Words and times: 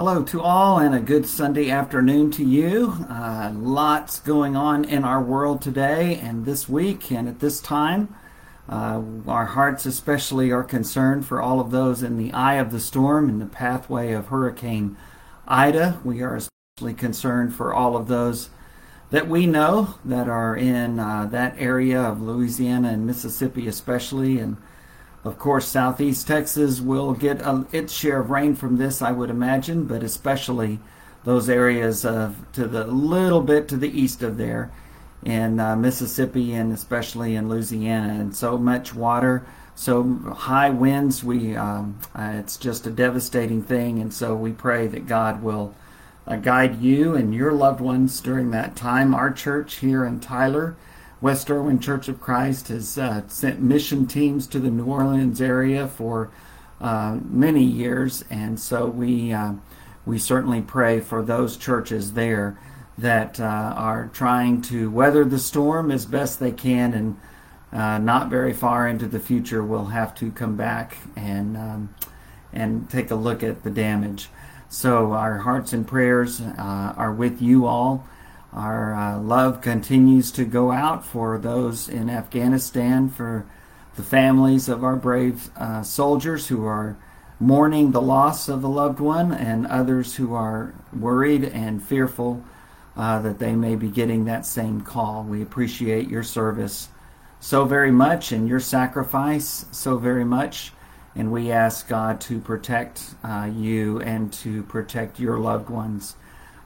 Hello 0.00 0.22
to 0.22 0.40
all, 0.40 0.78
and 0.78 0.94
a 0.94 0.98
good 0.98 1.26
Sunday 1.26 1.68
afternoon 1.68 2.30
to 2.30 2.42
you. 2.42 3.04
Uh, 3.10 3.52
lots 3.54 4.18
going 4.18 4.56
on 4.56 4.86
in 4.86 5.04
our 5.04 5.22
world 5.22 5.60
today 5.60 6.14
and 6.14 6.46
this 6.46 6.66
week, 6.66 7.12
and 7.12 7.28
at 7.28 7.40
this 7.40 7.60
time. 7.60 8.14
Uh, 8.66 9.02
our 9.28 9.44
hearts, 9.44 9.84
especially, 9.84 10.50
are 10.50 10.64
concerned 10.64 11.26
for 11.26 11.42
all 11.42 11.60
of 11.60 11.70
those 11.70 12.02
in 12.02 12.16
the 12.16 12.32
eye 12.32 12.54
of 12.54 12.72
the 12.72 12.80
storm, 12.80 13.28
in 13.28 13.40
the 13.40 13.44
pathway 13.44 14.12
of 14.12 14.28
Hurricane 14.28 14.96
Ida. 15.46 16.00
We 16.02 16.22
are 16.22 16.36
especially 16.36 16.94
concerned 16.94 17.54
for 17.54 17.74
all 17.74 17.94
of 17.94 18.08
those 18.08 18.48
that 19.10 19.28
we 19.28 19.44
know 19.44 19.96
that 20.06 20.30
are 20.30 20.56
in 20.56 20.98
uh, 20.98 21.26
that 21.26 21.56
area 21.58 22.00
of 22.00 22.22
Louisiana 22.22 22.88
and 22.88 23.06
Mississippi, 23.06 23.68
especially, 23.68 24.38
and 24.38 24.56
of 25.24 25.38
course, 25.38 25.66
southeast 25.66 26.26
Texas 26.26 26.80
will 26.80 27.12
get 27.12 27.42
a, 27.42 27.66
its 27.72 27.92
share 27.92 28.20
of 28.20 28.30
rain 28.30 28.54
from 28.54 28.78
this, 28.78 29.02
I 29.02 29.12
would 29.12 29.30
imagine, 29.30 29.84
but 29.84 30.02
especially 30.02 30.78
those 31.24 31.50
areas 31.50 32.04
of 32.04 32.36
to 32.52 32.66
the 32.66 32.86
little 32.86 33.42
bit 33.42 33.68
to 33.68 33.76
the 33.76 33.90
east 33.90 34.22
of 34.22 34.38
there 34.38 34.70
in 35.22 35.60
uh, 35.60 35.76
Mississippi 35.76 36.54
and 36.54 36.72
especially 36.72 37.36
in 37.36 37.50
Louisiana, 37.50 38.14
and 38.14 38.34
so 38.34 38.56
much 38.56 38.94
water, 38.94 39.44
so 39.74 40.18
high 40.34 40.70
winds. 40.70 41.22
We 41.22 41.54
um, 41.54 41.98
uh, 42.14 42.32
it's 42.36 42.56
just 42.56 42.86
a 42.86 42.90
devastating 42.90 43.62
thing, 43.62 44.00
and 44.00 44.14
so 44.14 44.34
we 44.34 44.52
pray 44.52 44.86
that 44.86 45.06
God 45.06 45.42
will 45.42 45.74
uh, 46.26 46.36
guide 46.36 46.80
you 46.80 47.14
and 47.14 47.34
your 47.34 47.52
loved 47.52 47.82
ones 47.82 48.18
during 48.22 48.52
that 48.52 48.74
time. 48.74 49.14
Our 49.14 49.30
church 49.30 49.76
here 49.76 50.06
in 50.06 50.20
Tyler 50.20 50.76
West 51.20 51.50
Erwin 51.50 51.78
Church 51.78 52.08
of 52.08 52.20
Christ 52.20 52.68
has 52.68 52.96
uh, 52.96 53.22
sent 53.28 53.60
mission 53.60 54.06
teams 54.06 54.46
to 54.46 54.58
the 54.58 54.70
New 54.70 54.86
Orleans 54.86 55.40
area 55.40 55.86
for 55.86 56.30
uh, 56.80 57.18
many 57.24 57.62
years, 57.62 58.24
and 58.30 58.58
so 58.58 58.86
we 58.86 59.32
uh, 59.32 59.52
we 60.06 60.18
certainly 60.18 60.62
pray 60.62 60.98
for 60.98 61.22
those 61.22 61.58
churches 61.58 62.14
there 62.14 62.58
that 62.96 63.38
uh, 63.38 63.44
are 63.76 64.08
trying 64.14 64.62
to 64.62 64.90
weather 64.90 65.24
the 65.24 65.38
storm 65.38 65.90
as 65.90 66.06
best 66.06 66.40
they 66.40 66.52
can, 66.52 66.94
and 66.94 67.16
uh, 67.70 67.98
not 67.98 68.30
very 68.30 68.54
far 68.54 68.88
into 68.88 69.06
the 69.06 69.20
future 69.20 69.62
we'll 69.62 69.86
have 69.86 70.14
to 70.14 70.30
come 70.30 70.56
back 70.56 70.96
and 71.16 71.54
um, 71.56 71.94
and 72.52 72.88
take 72.88 73.10
a 73.10 73.14
look 73.14 73.42
at 73.42 73.62
the 73.62 73.70
damage. 73.70 74.30
So 74.70 75.12
our 75.12 75.38
hearts 75.38 75.74
and 75.74 75.86
prayers 75.86 76.40
uh, 76.40 76.94
are 76.96 77.12
with 77.12 77.42
you 77.42 77.66
all. 77.66 78.06
Our 78.52 78.94
uh, 78.94 79.18
love 79.20 79.60
continues 79.60 80.32
to 80.32 80.44
go 80.44 80.72
out 80.72 81.04
for 81.04 81.38
those 81.38 81.88
in 81.88 82.10
Afghanistan, 82.10 83.08
for 83.08 83.46
the 83.96 84.02
families 84.02 84.68
of 84.68 84.82
our 84.82 84.96
brave 84.96 85.50
uh, 85.56 85.82
soldiers 85.82 86.48
who 86.48 86.64
are 86.64 86.96
mourning 87.38 87.92
the 87.92 88.02
loss 88.02 88.48
of 88.48 88.64
a 88.64 88.68
loved 88.68 89.00
one, 89.00 89.32
and 89.32 89.66
others 89.66 90.16
who 90.16 90.34
are 90.34 90.74
worried 90.92 91.44
and 91.44 91.82
fearful 91.82 92.44
uh, 92.96 93.18
that 93.20 93.38
they 93.38 93.54
may 93.54 93.76
be 93.76 93.88
getting 93.88 94.24
that 94.24 94.44
same 94.44 94.80
call. 94.80 95.22
We 95.22 95.42
appreciate 95.42 96.08
your 96.08 96.22
service 96.22 96.88
so 97.40 97.64
very 97.64 97.90
much 97.90 98.32
and 98.32 98.48
your 98.48 98.60
sacrifice 98.60 99.64
so 99.70 99.96
very 99.96 100.24
much. 100.24 100.72
And 101.16 101.32
we 101.32 101.50
ask 101.50 101.88
God 101.88 102.20
to 102.22 102.38
protect 102.38 103.14
uh, 103.24 103.50
you 103.52 104.00
and 104.00 104.32
to 104.34 104.62
protect 104.64 105.18
your 105.18 105.38
loved 105.38 105.70
ones. 105.70 106.14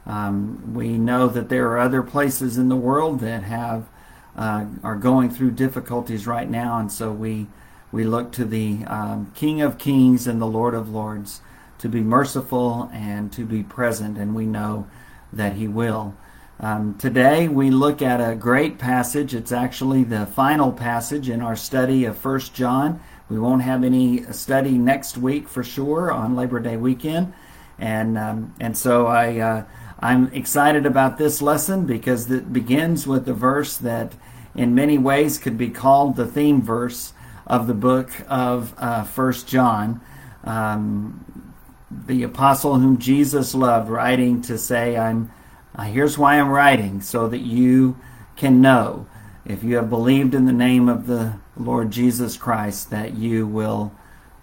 Um, 0.06 0.74
we 0.74 0.98
know 0.98 1.28
that 1.28 1.48
there 1.48 1.68
are 1.68 1.78
other 1.78 2.02
places 2.02 2.58
in 2.58 2.68
the 2.68 2.76
world 2.76 3.20
that 3.20 3.42
have 3.44 3.88
uh, 4.36 4.66
are 4.82 4.96
going 4.96 5.30
through 5.30 5.52
difficulties 5.52 6.26
right 6.26 6.48
now, 6.48 6.78
and 6.78 6.90
so 6.90 7.12
we 7.12 7.46
we 7.92 8.04
look 8.04 8.32
to 8.32 8.44
the 8.44 8.84
um, 8.86 9.30
King 9.34 9.62
of 9.62 9.78
Kings 9.78 10.26
and 10.26 10.42
the 10.42 10.46
Lord 10.46 10.74
of 10.74 10.90
Lords 10.90 11.40
to 11.78 11.88
be 11.88 12.00
merciful 12.00 12.90
and 12.92 13.32
to 13.32 13.44
be 13.44 13.62
present, 13.62 14.18
and 14.18 14.34
we 14.34 14.46
know 14.46 14.86
that 15.32 15.54
He 15.54 15.68
will. 15.68 16.14
Um, 16.60 16.96
today 16.98 17.48
we 17.48 17.70
look 17.70 18.02
at 18.02 18.20
a 18.20 18.34
great 18.34 18.78
passage. 18.78 19.34
It's 19.34 19.52
actually 19.52 20.04
the 20.04 20.26
final 20.26 20.72
passage 20.72 21.28
in 21.28 21.40
our 21.40 21.56
study 21.56 22.04
of 22.04 22.18
First 22.18 22.54
John. 22.54 23.00
We 23.28 23.38
won't 23.38 23.62
have 23.62 23.84
any 23.84 24.24
study 24.32 24.72
next 24.72 25.16
week 25.16 25.48
for 25.48 25.62
sure 25.62 26.12
on 26.12 26.36
Labor 26.36 26.60
Day 26.60 26.76
weekend, 26.76 27.32
and 27.78 28.18
um, 28.18 28.54
and 28.60 28.76
so 28.76 29.06
I. 29.06 29.38
Uh, 29.38 29.64
I'm 30.04 30.26
excited 30.34 30.84
about 30.84 31.16
this 31.16 31.40
lesson 31.40 31.86
because 31.86 32.30
it 32.30 32.52
begins 32.52 33.06
with 33.06 33.26
a 33.26 33.32
verse 33.32 33.78
that, 33.78 34.12
in 34.54 34.74
many 34.74 34.98
ways, 34.98 35.38
could 35.38 35.56
be 35.56 35.70
called 35.70 36.16
the 36.16 36.26
theme 36.26 36.60
verse 36.60 37.14
of 37.46 37.66
the 37.66 37.72
book 37.72 38.10
of 38.28 38.74
uh, 38.76 39.04
First 39.04 39.48
John. 39.48 40.02
Um, 40.44 41.54
the 41.90 42.22
apostle 42.22 42.74
whom 42.74 42.98
Jesus 42.98 43.54
loved, 43.54 43.88
writing 43.88 44.42
to 44.42 44.58
say, 44.58 44.94
"I'm 44.94 45.30
uh, 45.74 45.84
here's 45.84 46.18
why 46.18 46.38
I'm 46.38 46.50
writing, 46.50 47.00
so 47.00 47.26
that 47.28 47.40
you 47.40 47.96
can 48.36 48.60
know, 48.60 49.06
if 49.46 49.64
you 49.64 49.76
have 49.76 49.88
believed 49.88 50.34
in 50.34 50.44
the 50.44 50.52
name 50.52 50.86
of 50.86 51.06
the 51.06 51.36
Lord 51.56 51.90
Jesus 51.90 52.36
Christ, 52.36 52.90
that 52.90 53.14
you 53.14 53.46
will." 53.46 53.90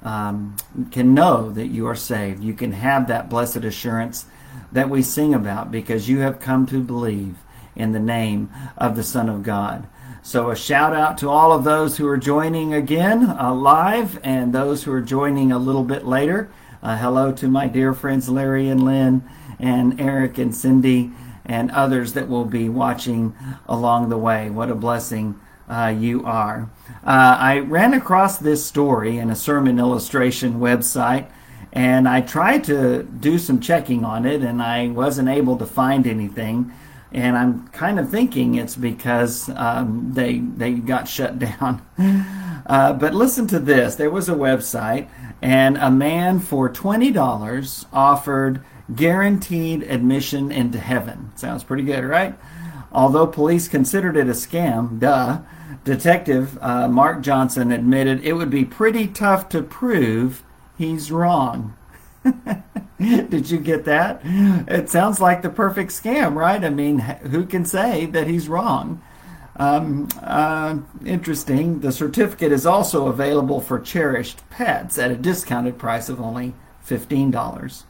Um, 0.01 0.57
can 0.89 1.13
know 1.13 1.51
that 1.51 1.67
you 1.67 1.85
are 1.85 1.95
saved. 1.95 2.43
You 2.43 2.55
can 2.55 2.71
have 2.71 3.09
that 3.09 3.29
blessed 3.29 3.57
assurance 3.57 4.25
that 4.71 4.89
we 4.89 5.01
sing 5.01 5.33
about 5.33 5.71
because 5.71 6.09
you 6.09 6.19
have 6.19 6.39
come 6.39 6.65
to 6.67 6.81
believe 6.81 7.37
in 7.75 7.91
the 7.91 7.99
name 7.99 8.49
of 8.77 8.95
the 8.95 9.03
Son 9.03 9.29
of 9.29 9.43
God. 9.43 9.87
So, 10.23 10.51
a 10.51 10.55
shout 10.55 10.93
out 10.93 11.17
to 11.19 11.29
all 11.29 11.51
of 11.51 11.63
those 11.63 11.97
who 11.97 12.07
are 12.07 12.17
joining 12.17 12.73
again 12.73 13.25
uh, 13.25 13.53
live 13.53 14.19
and 14.23 14.53
those 14.53 14.83
who 14.83 14.91
are 14.91 15.01
joining 15.01 15.51
a 15.51 15.57
little 15.57 15.83
bit 15.83 16.05
later. 16.05 16.51
Uh, 16.83 16.97
hello 16.97 17.31
to 17.31 17.47
my 17.47 17.67
dear 17.67 17.93
friends 17.93 18.29
Larry 18.29 18.69
and 18.69 18.83
Lynn 18.83 19.23
and 19.59 19.99
Eric 19.99 20.37
and 20.37 20.55
Cindy 20.55 21.11
and 21.43 21.71
others 21.71 22.13
that 22.13 22.29
will 22.29 22.45
be 22.45 22.69
watching 22.69 23.35
along 23.67 24.09
the 24.09 24.17
way. 24.17 24.49
What 24.49 24.69
a 24.69 24.75
blessing 24.75 25.39
uh, 25.67 25.87
you 25.97 26.23
are. 26.23 26.69
Uh, 27.03 27.37
I 27.39 27.59
ran 27.59 27.93
across 27.93 28.37
this 28.37 28.65
story 28.65 29.17
in 29.17 29.29
a 29.29 29.35
sermon 29.35 29.79
illustration 29.79 30.59
website 30.59 31.31
and 31.73 32.07
I 32.07 32.21
tried 32.21 32.63
to 32.65 33.03
do 33.03 33.37
some 33.37 33.59
checking 33.59 34.03
on 34.03 34.25
it, 34.25 34.41
and 34.41 34.61
I 34.61 34.89
wasn't 34.89 35.29
able 35.29 35.57
to 35.57 35.65
find 35.65 36.05
anything. 36.05 36.71
And 37.13 37.37
I'm 37.37 37.67
kind 37.69 37.99
of 37.99 38.09
thinking 38.09 38.55
it's 38.55 38.75
because 38.75 39.49
um, 39.55 40.11
they 40.13 40.39
they 40.39 40.73
got 40.73 41.07
shut 41.07 41.39
down. 41.59 41.85
Uh, 42.65 42.93
but 42.93 43.13
listen 43.13 43.47
to 43.47 43.59
this: 43.59 43.95
there 43.95 44.09
was 44.09 44.27
a 44.27 44.33
website, 44.33 45.07
and 45.41 45.77
a 45.77 45.91
man 45.91 46.39
for 46.39 46.69
twenty 46.69 47.11
dollars 47.11 47.85
offered 47.93 48.61
guaranteed 48.95 49.83
admission 49.83 50.51
into 50.51 50.79
heaven. 50.79 51.31
Sounds 51.35 51.63
pretty 51.63 51.83
good, 51.83 52.03
right? 52.03 52.37
Although 52.91 53.27
police 53.27 53.69
considered 53.69 54.17
it 54.17 54.27
a 54.27 54.31
scam, 54.31 54.99
duh. 54.99 55.39
Detective 55.83 56.59
uh, 56.61 56.87
Mark 56.89 57.21
Johnson 57.21 57.71
admitted 57.71 58.23
it 58.23 58.33
would 58.33 58.49
be 58.49 58.65
pretty 58.65 59.07
tough 59.07 59.49
to 59.49 59.63
prove 59.63 60.43
he's 60.81 61.11
wrong. 61.11 61.77
Did 62.99 63.49
you 63.49 63.59
get 63.59 63.85
that? 63.85 64.21
It 64.23 64.89
sounds 64.89 65.19
like 65.19 65.41
the 65.41 65.49
perfect 65.49 65.91
scam, 65.91 66.35
right? 66.35 66.63
I 66.63 66.69
mean, 66.69 66.99
who 66.99 67.45
can 67.45 67.65
say 67.65 68.07
that 68.07 68.27
he's 68.27 68.49
wrong? 68.49 69.01
Um, 69.55 70.07
uh, 70.21 70.79
interesting. 71.05 71.81
The 71.81 71.91
certificate 71.91 72.51
is 72.51 72.65
also 72.65 73.07
available 73.07 73.61
for 73.61 73.79
cherished 73.79 74.47
pets 74.49 74.97
at 74.97 75.11
a 75.11 75.15
discounted 75.15 75.77
price 75.77 76.09
of 76.09 76.19
only 76.19 76.53
$15. 76.85 77.83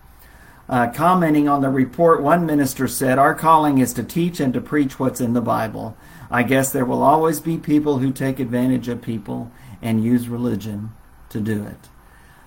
Uh, 0.69 0.91
commenting 0.91 1.49
on 1.49 1.61
the 1.61 1.69
report, 1.69 2.21
one 2.21 2.45
minister 2.45 2.87
said, 2.87 3.17
Our 3.17 3.35
calling 3.35 3.77
is 3.77 3.93
to 3.93 4.03
teach 4.03 4.39
and 4.39 4.53
to 4.53 4.61
preach 4.61 4.99
what's 4.99 5.21
in 5.21 5.33
the 5.33 5.41
Bible. 5.41 5.97
I 6.29 6.43
guess 6.43 6.71
there 6.71 6.85
will 6.85 7.03
always 7.03 7.39
be 7.41 7.57
people 7.57 7.99
who 7.99 8.11
take 8.11 8.39
advantage 8.39 8.87
of 8.87 9.01
people 9.01 9.51
and 9.81 10.03
use 10.03 10.29
religion 10.29 10.91
to 11.29 11.39
do 11.39 11.65
it. 11.65 11.89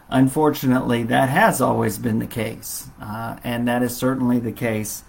Unfortunately, 0.09 1.03
that 1.05 1.29
has 1.29 1.61
always 1.61 1.99
been 1.99 2.19
the 2.19 2.27
case, 2.27 2.89
uh, 3.01 3.37
and 3.43 3.67
that 3.67 3.83
is 3.83 3.97
certainly 3.97 4.39
the 4.39 4.53
case 4.53 5.03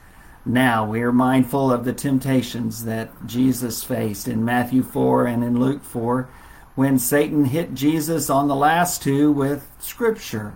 now. 0.46 0.86
We 0.86 1.02
are 1.02 1.12
mindful 1.12 1.72
of 1.72 1.86
the 1.86 1.94
temptations 1.94 2.86
that 2.86 3.10
Jesus 3.26 3.84
faced 3.84 4.28
in 4.28 4.46
Matthew 4.46 4.84
4 4.84 5.28
and 5.28 5.44
in 5.44 5.60
Luke 5.60 5.84
4 5.84 6.30
when 6.76 7.00
Satan 7.00 7.46
hit 7.46 7.74
Jesus 7.74 8.30
on 8.30 8.48
the 8.48 8.56
last 8.56 9.02
two 9.02 9.32
with 9.32 9.68
Scripture 9.80 10.54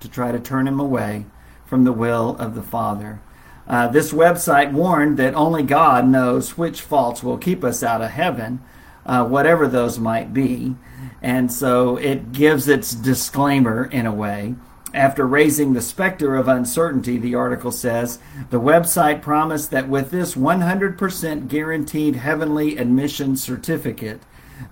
to 0.00 0.08
try 0.08 0.32
to 0.32 0.38
turn 0.38 0.68
him 0.68 0.80
away 0.80 1.26
from 1.64 1.84
the 1.84 1.92
will 1.92 2.36
of 2.38 2.54
the 2.54 2.62
Father. 2.62 3.20
Uh, 3.68 3.88
this 3.88 4.12
website 4.12 4.72
warned 4.72 5.16
that 5.16 5.34
only 5.34 5.64
God 5.64 6.06
knows 6.06 6.56
which 6.56 6.80
faults 6.80 7.22
will 7.22 7.36
keep 7.36 7.64
us 7.64 7.82
out 7.82 8.00
of 8.00 8.10
heaven, 8.10 8.60
uh, 9.04 9.24
whatever 9.26 9.66
those 9.66 9.98
might 9.98 10.32
be. 10.32 10.76
And 11.22 11.52
so 11.52 11.96
it 11.96 12.32
gives 12.32 12.68
its 12.68 12.94
disclaimer 12.94 13.86
in 13.86 14.06
a 14.06 14.14
way. 14.14 14.54
After 14.94 15.26
raising 15.26 15.72
the 15.72 15.82
specter 15.82 16.36
of 16.36 16.48
uncertainty, 16.48 17.18
the 17.18 17.34
article 17.34 17.70
says, 17.70 18.18
the 18.50 18.60
website 18.60 19.20
promised 19.20 19.70
that 19.70 19.88
with 19.88 20.10
this 20.10 20.34
100% 20.34 21.48
guaranteed 21.48 22.16
heavenly 22.16 22.78
admission 22.78 23.36
certificate, 23.36 24.22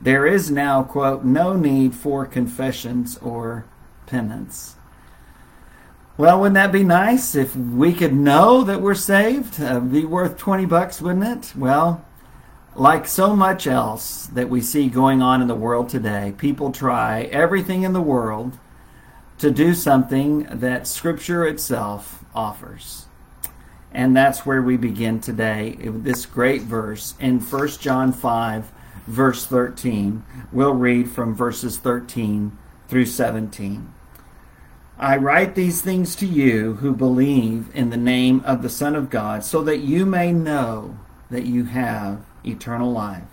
there 0.01 0.27
is 0.27 0.51
now, 0.51 0.83
quote, 0.83 1.25
no 1.25 1.55
need 1.55 1.95
for 1.95 2.25
confessions 2.25 3.19
or 3.19 3.67
penance. 4.07 4.77
Well, 6.17 6.41
wouldn't 6.41 6.55
that 6.55 6.73
be 6.73 6.85
nice 6.85 7.35
if 7.35 7.57
we 7.57 7.93
could 7.93 8.15
know 8.15 8.63
that 8.63 8.81
we're 8.81 8.95
saved? 8.95 9.61
Uh, 9.61 9.81
be 9.81 10.05
worth 10.05 10.39
20 10.39 10.65
bucks, 10.65 11.03
wouldn't 11.03 11.25
it? 11.25 11.57
Well, 11.57 12.05
like 12.77 13.07
so 13.07 13.37
much 13.37 13.67
else 13.67 14.27
that 14.29 14.49
we 14.49 14.61
see 14.61 14.89
going 14.89 15.23
on 15.23 15.41
in 15.41 15.49
the 15.49 15.55
world 15.55 15.89
today, 15.89 16.35
people 16.37 16.73
try 16.73 17.23
everything 17.25 17.83
in 17.83 17.93
the 17.93 18.01
world 18.01 18.59
to 19.39 19.51
do 19.51 19.75
something 19.75 20.45
that 20.51 20.87
Scripture 20.87 21.47
itself 21.47 22.25
offers. 22.35 23.07
And 23.93 24.17
that's 24.17 24.45
where 24.45 24.63
we 24.63 24.77
begin 24.77 25.21
today, 25.21 25.77
with 25.81 26.03
this 26.03 26.27
great 26.27 26.63
verse 26.63 27.15
in 27.21 27.39
1 27.39 27.69
John 27.81 28.13
5, 28.13 28.73
verse 29.07 29.47
13. 29.47 30.25
We'll 30.51 30.75
read 30.75 31.09
from 31.11 31.35
verses 31.35 31.79
13 31.79 32.57
through 32.89 33.07
17. 33.07 33.93
I 34.99 35.17
write 35.17 35.55
these 35.55 35.81
things 35.81 36.17
to 36.17 36.27
you 36.27 36.75
who 36.75 36.95
believe 36.95 37.69
in 37.75 37.91
the 37.91 37.97
name 37.97 38.41
of 38.45 38.63
the 38.63 38.69
Son 38.69 38.97
of 38.97 39.11
God, 39.11 39.45
so 39.45 39.63
that 39.63 39.79
you 39.79 40.07
may 40.07 40.33
know 40.33 40.99
that 41.31 41.47
you 41.47 41.65
have 41.65 42.25
eternal 42.45 42.93
life. 42.93 43.25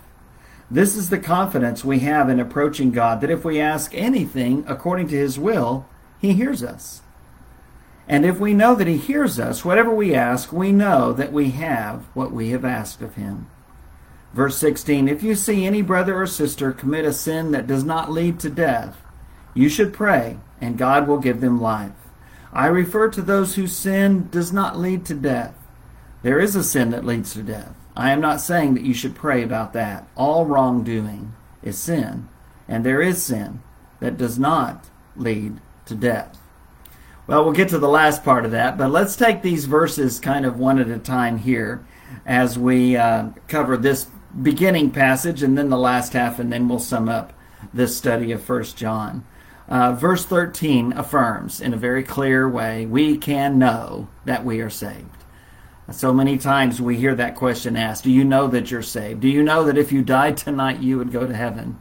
This 0.69 0.95
is 0.95 1.09
the 1.09 1.19
confidence 1.19 1.83
we 1.83 1.99
have 1.99 2.29
in 2.29 2.39
approaching 2.39 2.91
God, 2.91 3.19
that 3.21 3.29
if 3.29 3.43
we 3.43 3.59
ask 3.59 3.93
anything 3.93 4.63
according 4.67 5.09
to 5.09 5.17
His 5.17 5.37
will, 5.37 5.85
He 6.19 6.33
hears 6.33 6.63
us. 6.63 7.01
And 8.07 8.25
if 8.25 8.39
we 8.39 8.53
know 8.53 8.75
that 8.75 8.87
He 8.87 8.97
hears 8.97 9.39
us, 9.39 9.65
whatever 9.65 9.93
we 9.93 10.15
ask, 10.15 10.53
we 10.53 10.71
know 10.71 11.11
that 11.13 11.33
we 11.33 11.51
have 11.51 12.05
what 12.13 12.31
we 12.31 12.51
have 12.51 12.63
asked 12.63 13.01
of 13.01 13.15
Him. 13.15 13.49
Verse 14.33 14.57
16 14.57 15.07
If 15.07 15.23
you 15.23 15.35
see 15.35 15.65
any 15.65 15.81
brother 15.81 16.21
or 16.21 16.27
sister 16.27 16.71
commit 16.71 17.05
a 17.05 17.13
sin 17.13 17.51
that 17.51 17.67
does 17.67 17.83
not 17.83 18.11
lead 18.11 18.39
to 18.39 18.49
death, 18.49 18.97
you 19.53 19.67
should 19.67 19.93
pray 19.93 20.37
and 20.61 20.77
God 20.77 21.07
will 21.07 21.19
give 21.19 21.41
them 21.41 21.59
life. 21.59 21.91
I 22.53 22.67
refer 22.67 23.09
to 23.09 23.21
those 23.21 23.55
whose 23.55 23.75
sin 23.75 24.29
does 24.29 24.53
not 24.53 24.77
lead 24.77 25.05
to 25.05 25.13
death. 25.13 25.55
There 26.21 26.39
is 26.39 26.55
a 26.55 26.63
sin 26.63 26.91
that 26.91 27.05
leads 27.05 27.33
to 27.33 27.43
death. 27.43 27.75
I 27.95 28.11
am 28.11 28.21
not 28.21 28.41
saying 28.41 28.73
that 28.75 28.83
you 28.83 28.93
should 28.93 29.15
pray 29.15 29.43
about 29.43 29.73
that. 29.73 30.07
All 30.15 30.45
wrongdoing 30.45 31.33
is 31.61 31.77
sin, 31.77 32.29
and 32.67 32.85
there 32.85 33.01
is 33.01 33.21
sin 33.21 33.61
that 33.99 34.17
does 34.17 34.39
not 34.39 34.89
lead 35.15 35.59
to 35.85 35.95
death. 35.95 36.37
Well, 37.27 37.43
we'll 37.43 37.53
get 37.53 37.69
to 37.69 37.79
the 37.79 37.87
last 37.87 38.23
part 38.23 38.45
of 38.45 38.51
that, 38.51 38.77
but 38.77 38.91
let's 38.91 39.15
take 39.15 39.41
these 39.41 39.65
verses 39.65 40.19
kind 40.19 40.45
of 40.45 40.59
one 40.59 40.79
at 40.79 40.89
a 40.89 40.97
time 40.97 41.37
here 41.37 41.85
as 42.25 42.57
we 42.57 42.97
uh, 42.97 43.29
cover 43.47 43.77
this 43.77 44.07
beginning 44.41 44.91
passage 44.91 45.43
and 45.43 45.57
then 45.57 45.69
the 45.69 45.77
last 45.77 46.13
half, 46.13 46.39
and 46.39 46.51
then 46.51 46.67
we'll 46.67 46.79
sum 46.79 47.09
up 47.09 47.33
this 47.73 47.95
study 47.95 48.31
of 48.31 48.41
First 48.41 48.77
John. 48.77 49.25
Uh, 49.69 49.93
verse 49.93 50.25
13 50.25 50.93
affirms 50.93 51.61
in 51.61 51.73
a 51.73 51.77
very 51.77 52.03
clear 52.03 52.49
way 52.49 52.85
we 52.85 53.17
can 53.17 53.57
know 53.57 54.09
that 54.25 54.43
we 54.43 54.59
are 54.59 54.69
saved. 54.69 55.20
So 55.91 56.13
many 56.13 56.37
times 56.37 56.81
we 56.81 56.95
hear 56.95 57.15
that 57.15 57.35
question 57.35 57.75
asked 57.75 58.03
Do 58.03 58.11
you 58.11 58.23
know 58.23 58.47
that 58.47 58.71
you're 58.71 58.81
saved? 58.81 59.21
Do 59.21 59.27
you 59.27 59.43
know 59.43 59.65
that 59.65 59.77
if 59.77 59.91
you 59.91 60.01
died 60.01 60.37
tonight, 60.37 60.79
you 60.79 60.97
would 60.97 61.11
go 61.11 61.27
to 61.27 61.33
heaven? 61.33 61.79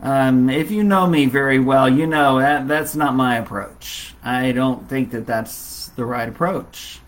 Um, 0.00 0.50
if 0.50 0.70
you 0.70 0.84
know 0.84 1.06
me 1.06 1.26
very 1.26 1.58
well, 1.58 1.88
you 1.88 2.06
know 2.06 2.38
that 2.38 2.68
that's 2.68 2.94
not 2.94 3.14
my 3.14 3.36
approach. 3.36 4.14
I 4.22 4.52
don't 4.52 4.88
think 4.88 5.10
that 5.10 5.26
that's 5.26 5.88
the 5.96 6.04
right 6.04 6.28
approach. 6.28 7.00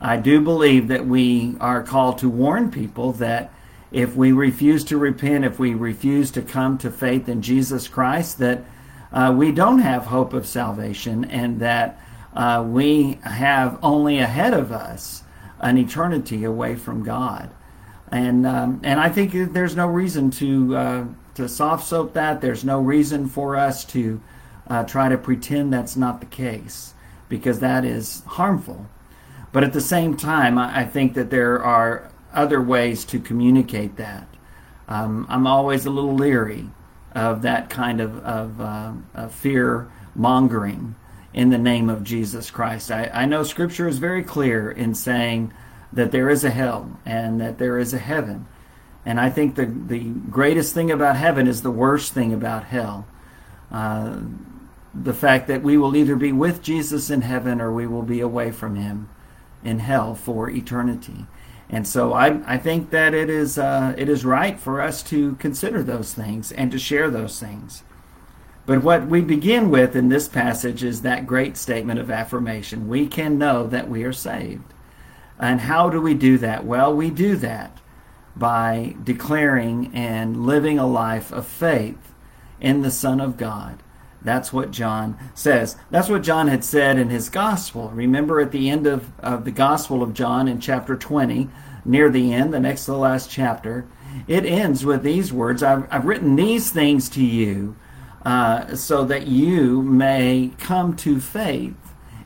I 0.00 0.16
do 0.16 0.40
believe 0.40 0.88
that 0.88 1.06
we 1.06 1.56
are 1.60 1.82
called 1.82 2.18
to 2.18 2.28
warn 2.28 2.70
people 2.70 3.12
that 3.14 3.52
if 3.92 4.16
we 4.16 4.32
refuse 4.32 4.84
to 4.84 4.98
repent, 4.98 5.44
if 5.44 5.58
we 5.58 5.74
refuse 5.74 6.30
to 6.32 6.42
come 6.42 6.78
to 6.78 6.90
faith 6.90 7.28
in 7.28 7.42
Jesus 7.42 7.86
Christ, 7.86 8.38
that 8.38 8.64
uh, 9.12 9.32
we 9.36 9.52
don't 9.52 9.78
have 9.78 10.06
hope 10.06 10.32
of 10.32 10.46
salvation 10.46 11.24
and 11.26 11.60
that 11.60 12.00
uh, 12.34 12.64
we 12.66 13.20
have 13.22 13.78
only 13.82 14.18
ahead 14.18 14.54
of 14.54 14.72
us 14.72 15.22
an 15.62 15.78
eternity 15.78 16.44
away 16.44 16.74
from 16.74 17.02
God. 17.02 17.50
And 18.10 18.46
um, 18.46 18.80
and 18.82 19.00
I 19.00 19.08
think 19.08 19.52
there's 19.52 19.74
no 19.74 19.86
reason 19.86 20.30
to 20.32 20.76
uh, 20.76 21.04
to 21.34 21.48
soft 21.48 21.86
soap 21.86 22.12
that. 22.12 22.40
There's 22.40 22.64
no 22.64 22.80
reason 22.80 23.26
for 23.28 23.56
us 23.56 23.84
to 23.86 24.20
uh, 24.68 24.84
try 24.84 25.08
to 25.08 25.16
pretend 25.16 25.72
that's 25.72 25.96
not 25.96 26.20
the 26.20 26.26
case 26.26 26.94
because 27.28 27.60
that 27.60 27.84
is 27.84 28.22
harmful. 28.26 28.86
But 29.52 29.64
at 29.64 29.72
the 29.72 29.80
same 29.80 30.16
time, 30.16 30.58
I, 30.58 30.84
think 30.84 31.14
that 31.14 31.30
there 31.30 31.62
are 31.62 32.10
other 32.32 32.60
ways 32.62 33.04
to 33.06 33.20
communicate 33.20 33.96
that. 33.96 34.26
Um, 34.88 35.26
I'm 35.28 35.46
always 35.46 35.84
a 35.84 35.90
little 35.90 36.14
leery 36.14 36.70
of 37.14 37.42
that 37.42 37.68
kind 37.68 38.00
of, 38.00 38.16
of, 38.24 38.60
uh, 38.60 38.92
of 39.14 39.34
fear 39.34 39.90
mongering 40.14 40.94
in 41.34 41.50
the 41.50 41.58
name 41.58 41.88
of 41.88 42.04
Jesus 42.04 42.50
Christ. 42.50 42.90
I, 42.90 43.10
I 43.12 43.24
know 43.24 43.42
Scripture 43.42 43.88
is 43.88 43.98
very 43.98 44.22
clear 44.22 44.70
in 44.70 44.94
saying 44.94 45.52
that 45.92 46.12
there 46.12 46.30
is 46.30 46.44
a 46.44 46.50
hell 46.50 46.98
and 47.04 47.40
that 47.40 47.58
there 47.58 47.78
is 47.78 47.92
a 47.94 47.98
heaven. 47.98 48.46
And 49.04 49.18
I 49.18 49.30
think 49.30 49.56
the, 49.56 49.66
the 49.66 50.10
greatest 50.30 50.74
thing 50.74 50.90
about 50.90 51.16
heaven 51.16 51.46
is 51.46 51.62
the 51.62 51.70
worst 51.70 52.12
thing 52.12 52.32
about 52.32 52.64
hell. 52.64 53.06
Uh, 53.70 54.20
the 54.94 55.14
fact 55.14 55.48
that 55.48 55.62
we 55.62 55.76
will 55.76 55.96
either 55.96 56.16
be 56.16 56.32
with 56.32 56.62
Jesus 56.62 57.10
in 57.10 57.22
heaven 57.22 57.60
or 57.60 57.72
we 57.72 57.86
will 57.86 58.02
be 58.02 58.20
away 58.20 58.50
from 58.50 58.76
him 58.76 59.08
in 59.64 59.78
hell 59.78 60.14
for 60.14 60.50
eternity. 60.50 61.26
And 61.70 61.88
so 61.88 62.12
I, 62.12 62.42
I 62.46 62.58
think 62.58 62.90
that 62.90 63.14
it 63.14 63.30
is, 63.30 63.56
uh, 63.56 63.94
it 63.96 64.10
is 64.10 64.24
right 64.24 64.60
for 64.60 64.82
us 64.82 65.02
to 65.04 65.34
consider 65.36 65.82
those 65.82 66.12
things 66.12 66.52
and 66.52 66.70
to 66.70 66.78
share 66.78 67.10
those 67.10 67.40
things. 67.40 67.82
But 68.64 68.82
what 68.82 69.06
we 69.08 69.20
begin 69.20 69.70
with 69.70 69.96
in 69.96 70.08
this 70.08 70.28
passage 70.28 70.84
is 70.84 71.02
that 71.02 71.26
great 71.26 71.56
statement 71.56 71.98
of 71.98 72.10
affirmation. 72.10 72.88
We 72.88 73.08
can 73.08 73.38
know 73.38 73.66
that 73.66 73.88
we 73.88 74.04
are 74.04 74.12
saved. 74.12 74.72
And 75.38 75.62
how 75.62 75.90
do 75.90 76.00
we 76.00 76.14
do 76.14 76.38
that? 76.38 76.64
Well, 76.64 76.94
we 76.94 77.10
do 77.10 77.34
that 77.36 77.78
by 78.36 78.94
declaring 79.02 79.90
and 79.92 80.46
living 80.46 80.78
a 80.78 80.86
life 80.86 81.32
of 81.32 81.46
faith 81.46 82.14
in 82.60 82.82
the 82.82 82.90
Son 82.90 83.20
of 83.20 83.36
God. 83.36 83.82
That's 84.24 84.52
what 84.52 84.70
John 84.70 85.18
says. 85.34 85.76
That's 85.90 86.08
what 86.08 86.22
John 86.22 86.46
had 86.46 86.62
said 86.64 86.96
in 86.96 87.10
his 87.10 87.28
gospel. 87.28 87.90
Remember 87.90 88.40
at 88.40 88.52
the 88.52 88.70
end 88.70 88.86
of, 88.86 89.10
of 89.18 89.44
the 89.44 89.50
gospel 89.50 90.02
of 90.02 90.14
John 90.14 90.46
in 90.46 90.60
chapter 90.60 90.96
20, 90.96 91.48
near 91.84 92.08
the 92.08 92.32
end, 92.32 92.54
the 92.54 92.60
next 92.60 92.84
to 92.84 92.92
the 92.92 92.98
last 92.98 93.28
chapter, 93.28 93.84
it 94.28 94.46
ends 94.46 94.84
with 94.84 95.02
these 95.02 95.32
words 95.32 95.64
I've, 95.64 95.88
I've 95.90 96.04
written 96.04 96.36
these 96.36 96.70
things 96.70 97.08
to 97.10 97.24
you 97.24 97.74
uh, 98.24 98.74
so 98.74 99.04
that 99.04 99.26
you 99.26 99.82
may 99.82 100.52
come 100.58 100.96
to 100.96 101.20
faith 101.20 101.74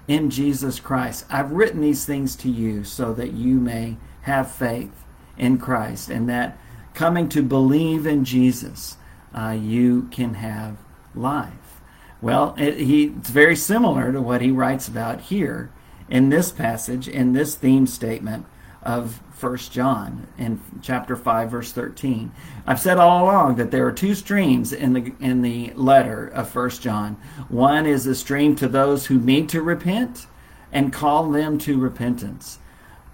in 0.08 0.30
Jesus 0.30 0.78
Christ. 0.78 1.24
I've 1.30 1.52
written 1.52 1.80
these 1.80 2.04
things 2.04 2.36
to 2.36 2.50
you 2.50 2.84
so 2.84 3.12
that 3.14 3.32
you 3.32 3.58
may 3.58 3.96
have 4.22 4.50
faith 4.50 5.04
in 5.36 5.58
Christ 5.58 6.08
and 6.08 6.28
that 6.28 6.58
coming 6.94 7.28
to 7.30 7.42
believe 7.42 8.06
in 8.06 8.24
Jesus, 8.24 8.96
uh, 9.34 9.56
you 9.58 10.08
can 10.10 10.34
have 10.34 10.78
life. 11.14 11.80
Well, 12.22 12.54
it, 12.58 12.78
he, 12.78 13.06
it's 13.18 13.30
very 13.30 13.56
similar 13.56 14.12
to 14.12 14.20
what 14.20 14.40
he 14.40 14.50
writes 14.50 14.88
about 14.88 15.22
here 15.22 15.70
in 16.08 16.30
this 16.30 16.50
passage, 16.50 17.08
in 17.08 17.32
this 17.32 17.54
theme 17.54 17.86
statement 17.86 18.46
of 18.86 19.20
First 19.32 19.72
John 19.72 20.26
in 20.38 20.60
chapter 20.80 21.16
5 21.16 21.50
verse 21.50 21.72
13. 21.72 22.32
I've 22.66 22.80
said 22.80 22.96
all 22.96 23.24
along 23.24 23.56
that 23.56 23.70
there 23.70 23.86
are 23.86 23.92
two 23.92 24.14
streams 24.14 24.72
in 24.72 24.94
the 24.94 25.12
in 25.20 25.42
the 25.42 25.72
letter 25.74 26.28
of 26.28 26.48
First 26.48 26.80
John. 26.80 27.16
One 27.48 27.84
is 27.84 28.06
a 28.06 28.14
stream 28.14 28.56
to 28.56 28.68
those 28.68 29.06
who 29.06 29.18
need 29.18 29.48
to 29.50 29.60
repent 29.60 30.26
and 30.72 30.92
call 30.92 31.30
them 31.30 31.58
to 31.58 31.78
repentance 31.78 32.60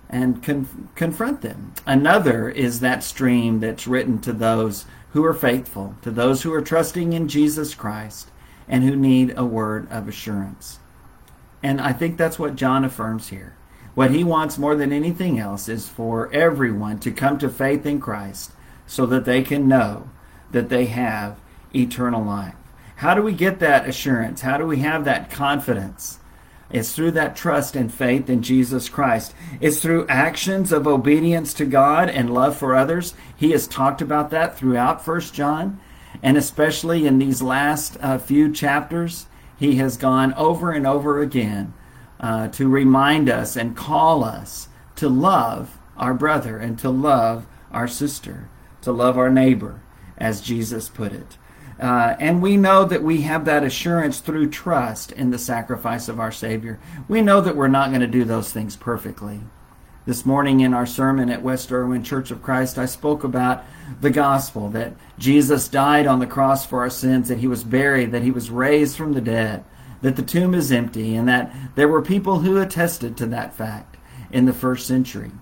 and 0.09 0.43
con- 0.43 0.91
confront 0.95 1.41
them. 1.41 1.73
Another 1.87 2.51
is 2.51 2.81
that 2.81 3.03
stream 3.03 3.61
that's 3.61 3.87
written 3.87 4.21
to 4.21 4.33
those 4.33 4.85
who 5.11 5.25
are 5.25 5.35
faithful, 5.35 5.97
to 6.03 6.11
those 6.11 6.43
who 6.43 6.53
are 6.53 6.63
trusting 6.63 7.15
in 7.15 7.29
Jesus 7.29 7.75
Christ 7.75 8.31
and 8.69 8.85
who 8.85 8.95
need 8.95 9.35
a 9.37 9.45
word 9.45 9.91
of 9.91 10.07
assurance. 10.07 10.79
And 11.63 11.81
I 11.81 11.93
think 11.93 12.17
that's 12.17 12.39
what 12.39 12.57
John 12.57 12.85
affirms 12.85 13.29
here. 13.29 13.57
What 13.95 14.11
he 14.11 14.25
wants 14.25 14.59
more 14.59 14.75
than 14.75 14.93
anything 14.93 15.39
else 15.39 15.69
is 15.69 15.89
for 15.89 16.33
everyone 16.33 16.99
to 17.01 17.11
come 17.11 17.39
to 17.39 17.49
faith 17.49 17.85
in 17.85 18.01
Christ 18.01 18.53
so 18.87 19.05
that 19.07 19.25
they 19.27 19.43
can 19.43 19.69
know 19.69 20.09
that 20.51 20.71
they 20.71 20.87
have 20.87 21.39
eternal 21.75 22.25
life. 22.25 22.55
How 22.97 23.15
do 23.15 23.23
we 23.23 23.33
get 23.33 23.59
that 23.59 23.89
assurance? 23.89 24.43
How 24.43 24.57
do 24.57 24.67
we 24.67 24.79
have 24.79 25.05
that 25.05 25.31
confidence? 25.31 26.21
It's 26.71 26.95
through 26.95 27.11
that 27.13 27.37
trust 27.37 27.77
and 27.77 27.93
faith 27.93 28.31
in 28.31 28.43
Jesus 28.43 28.89
Christ. 28.89 29.35
It's 29.61 29.81
through 29.81 30.07
actions 30.09 30.73
of 30.73 30.87
obedience 30.87 31.53
to 31.55 31.67
God 31.67 32.09
and 32.09 32.33
love 32.33 32.57
for 32.57 32.75
others. 32.75 33.13
He 33.37 33.51
has 33.51 33.67
talked 33.67 34.01
about 34.01 34.31
that 34.31 34.57
throughout 34.57 35.05
First 35.05 35.35
John, 35.35 35.79
and 36.23 36.39
especially 36.39 37.07
in 37.07 37.19
these 37.19 37.43
last 37.43 37.99
uh, 38.01 38.17
few 38.17 38.51
chapters, 38.51 39.27
he 39.59 39.77
has 39.77 39.99
gone 39.99 40.33
over 40.35 40.71
and 40.71 40.87
over 40.87 41.21
again 41.21 41.75
uh, 42.23 42.49
to 42.49 42.69
remind 42.69 43.29
us 43.29 43.57
and 43.57 43.77
call 43.77 44.25
us 44.25 44.69
to 44.97 45.09
love 45.09 45.79
our 45.97 46.15
brother 46.15 46.59
and 46.59 46.79
to 46.79 46.89
love 46.89 47.47
our 47.73 47.89
sister, 47.89 48.49
to 48.81 48.93
love 48.93 49.19
our 49.19 49.31
neighbor, 49.31 49.83
as 50.17 50.41
Jesus 50.41 50.89
put 50.89 51.13
it. 51.13 51.37
Uh, 51.81 52.15
and 52.21 52.41
we 52.41 52.57
know 52.57 52.85
that 52.85 53.03
we 53.03 53.23
have 53.23 53.45
that 53.45 53.65
assurance 53.65 54.21
through 54.21 54.49
trust 54.49 55.11
in 55.11 55.31
the 55.31 55.39
sacrifice 55.39 56.09
of 56.09 56.21
our 56.21 56.31
Savior. 56.31 56.79
We 57.09 57.23
know 57.23 57.41
that 57.41 57.57
we're 57.57 57.67
not 57.69 57.89
going 57.89 58.03
to 58.03 58.07
do 58.07 58.25
those 58.25 58.53
things 58.53 58.77
perfectly. 58.77 59.41
This 60.05 60.27
morning 60.27 60.61
in 60.61 60.75
our 60.75 60.87
sermon 60.87 61.31
at 61.31 61.43
West 61.43 61.73
Erwin 61.73 62.05
Church 62.05 62.31
of 62.31 62.43
Christ, 62.43 62.77
I 62.77 62.87
spoke 62.87 63.25
about 63.25 63.65
the 64.01 64.11
gospel 64.11 64.69
that 64.71 64.95
Jesus 65.19 65.69
died 65.69 66.07
on 66.07 66.19
the 66.19 66.27
cross 66.27 66.67
for 66.67 66.81
our 66.81 66.91
sins, 66.91 67.29
that 67.29 67.39
he 67.39 67.47
was 67.47 67.65
buried, 67.65 68.13
that 68.13 68.23
he 68.23 68.31
was 68.31 68.51
raised 68.51 68.97
from 68.97 69.13
the 69.13 69.21
dead, 69.21 69.65
that 70.03 70.17
the 70.17 70.23
tomb 70.23 70.55
is 70.55 70.71
empty, 70.71 71.15
and 71.15 71.27
that 71.29 71.55
there 71.75 71.89
were 71.89 72.03
people 72.03 72.41
who 72.41 72.61
attested 72.61 73.17
to 73.17 73.27
that 73.27 73.55
fact 73.55 73.97
in 74.31 74.45
the 74.45 74.53
first 74.53 74.87
century. 74.87 75.33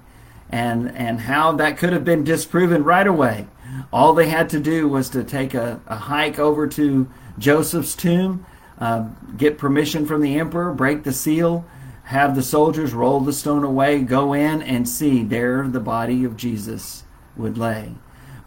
And, 0.49 0.95
and 0.97 1.21
how 1.21 1.53
that 1.53 1.79
could 1.79 1.93
have 1.93 2.05
been 2.05 2.25
disproven 2.25 2.83
right 2.83 3.07
away 3.07 3.47
all 3.93 4.15
they 4.15 4.29
had 4.29 4.49
to 4.51 4.61
do 4.61 4.89
was 4.89 5.09
to 5.11 5.25
take 5.25 5.55
a, 5.55 5.81
a 5.87 5.97
hike 5.97 6.39
over 6.39 6.67
to 6.69 7.09
Joseph's 7.39 7.95
tomb, 7.95 8.47
uh, 8.79 9.09
get 9.37 9.59
permission 9.59 10.07
from 10.07 10.21
the 10.21 10.39
emperor, 10.39 10.73
break 10.73 11.05
the 11.05 11.13
seal, 11.13 11.65
have 12.05 12.35
the 12.35 12.43
soldiers 12.43 12.93
roll 12.93 13.21
the 13.21 13.33
stone 13.33 13.65
away, 13.65 14.01
go 14.01 14.33
in 14.33 14.63
and 14.63 14.89
see 14.89 15.23
there 15.23 15.67
the 15.69 15.81
body 15.81 16.25
of 16.25 16.37
Jesus 16.37 17.05
would 17.37 17.57
lay. 17.57 17.95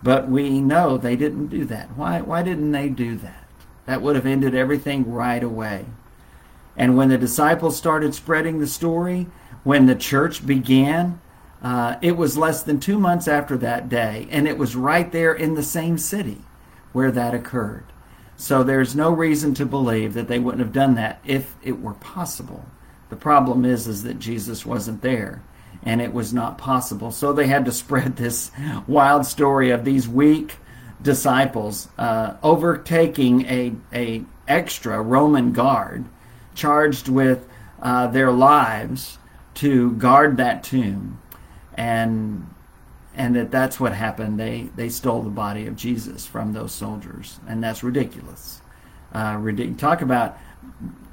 But 0.01 0.29
we 0.29 0.59
know 0.59 0.97
they 0.97 1.15
didn't 1.15 1.47
do 1.47 1.63
that. 1.65 1.95
Why, 1.95 2.19
why 2.21 2.43
didn't 2.43 2.71
they 2.71 2.89
do 2.89 3.15
that? 3.17 3.47
That 3.85 4.01
would 4.01 4.15
have 4.15 4.25
ended 4.25 4.53
everything 4.53 5.09
right 5.09 5.43
away. 5.43 5.85
And 6.75 6.97
when 6.97 7.09
the 7.09 7.17
disciples 7.17 7.77
started 7.77 8.15
spreading 8.15 8.59
the 8.59 8.67
story, 8.67 9.27
when 9.63 9.85
the 9.85 9.95
church 9.95 10.45
began, 10.45 11.21
uh, 11.61 11.95
it 12.01 12.17
was 12.17 12.37
less 12.37 12.63
than 12.63 12.79
two 12.79 12.99
months 12.99 13.27
after 13.27 13.57
that 13.57 13.87
day, 13.87 14.27
and 14.29 14.47
it 14.47 14.57
was 14.57 14.75
right 14.75 15.11
there 15.11 15.33
in 15.33 15.53
the 15.53 15.63
same 15.63 15.97
city 15.97 16.41
where 16.91 17.11
that 17.11 17.33
occurred. 17.33 17.85
So 18.35 18.63
there's 18.63 18.95
no 18.95 19.11
reason 19.11 19.53
to 19.55 19.65
believe 19.65 20.13
that 20.15 20.27
they 20.27 20.39
wouldn't 20.39 20.63
have 20.63 20.73
done 20.73 20.95
that 20.95 21.21
if 21.23 21.55
it 21.63 21.81
were 21.81 21.93
possible. 21.93 22.65
The 23.09 23.15
problem 23.15 23.63
is, 23.63 23.87
is 23.87 24.03
that 24.03 24.19
Jesus 24.19 24.65
wasn't 24.65 25.01
there, 25.01 25.41
and 25.83 26.01
it 26.01 26.13
was 26.13 26.33
not 26.33 26.57
possible. 26.57 27.11
So 27.11 27.31
they 27.31 27.47
had 27.47 27.65
to 27.65 27.71
spread 27.83 28.17
this 28.17 28.51
wild 28.87 29.25
story 29.25 29.69
of 29.69 29.85
these 29.85 30.07
weak 30.07 30.57
disciples 31.01 31.89
uh, 31.97 32.35
overtaking 32.43 33.45
a, 33.45 33.73
a 33.93 34.25
extra 34.47 35.01
Roman 35.01 35.53
guard 35.53 36.05
charged 36.55 37.07
with 37.07 37.47
uh, 37.81 38.07
their 38.07 38.31
lives 38.31 39.17
to 39.55 39.91
guard 39.93 40.37
that 40.37 40.63
tomb 40.63 41.19
and 41.75 42.47
and 43.15 43.35
that 43.35 43.51
that's 43.51 43.79
what 43.79 43.93
happened. 43.93 44.39
They 44.39 44.69
they 44.75 44.89
stole 44.89 45.21
the 45.21 45.29
body 45.29 45.67
of 45.67 45.75
Jesus 45.75 46.25
from 46.25 46.53
those 46.53 46.71
soldiers, 46.71 47.39
and 47.47 47.63
that's 47.63 47.83
ridiculous. 47.83 48.61
Uh, 49.13 49.37
ridiculous. 49.39 49.79
Talk 49.79 50.01
about 50.01 50.37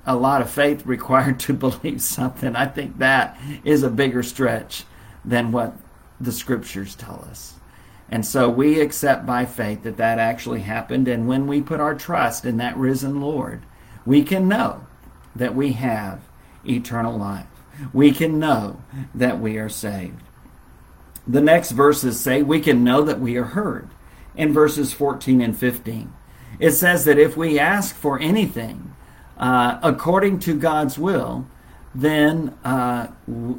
a 0.07 0.17
lot 0.17 0.41
of 0.41 0.51
faith 0.51 0.87
required 0.87 1.39
to 1.41 1.53
believe 1.53 2.01
something. 2.01 2.57
I 2.57 2.67
think 2.67 2.99
that 2.99 3.39
is 3.65 3.83
a 3.83 3.91
bigger 3.91 4.23
stretch 4.23 4.85
than 5.25 5.53
what 5.53 5.75
the 6.21 6.33
scriptures 6.33 6.95
tell 6.95 7.27
us. 7.29 7.55
And 8.09 8.27
so 8.27 8.49
we 8.49 8.81
accept 8.81 9.25
by 9.25 9.45
faith 9.45 9.85
that 9.85 9.99
that 9.99 10.19
actually 10.19 10.61
happened. 10.61 11.07
And 11.07 11.29
when 11.29 11.47
we 11.47 11.61
put 11.61 11.81
our 11.81 11.95
trust 11.95 12.45
in 12.45 12.57
that 12.57 12.77
risen 12.77 13.21
Lord, 13.21 13.63
we 14.05 14.23
can 14.23 14.49
know 14.49 14.87
that 15.35 15.55
we 15.55 15.73
have 15.73 16.23
eternal 16.67 17.17
life. 17.17 17.47
We 17.93 18.13
can 18.13 18.39
know 18.39 18.83
that 19.15 19.41
we 19.41 19.57
are 19.59 19.69
saved 19.69 20.23
the 21.27 21.41
next 21.41 21.71
verses 21.71 22.19
say 22.19 22.43
we 22.43 22.61
can 22.61 22.83
know 22.83 23.03
that 23.03 23.21
we 23.21 23.37
are 23.37 23.45
heard 23.45 23.89
in 24.35 24.53
verses 24.53 24.93
14 24.93 25.41
and 25.41 25.57
15. 25.57 26.13
It 26.59 26.73
says 26.73 27.05
that 27.05 27.19
if 27.19 27.37
we 27.37 27.59
ask 27.59 27.95
for 27.95 28.19
anything 28.19 28.95
uh, 29.39 29.79
according 29.83 30.41
to 30.41 30.59
God's 30.59 30.99
will, 30.99 31.47
then 31.95 32.57
uh, 32.65 33.09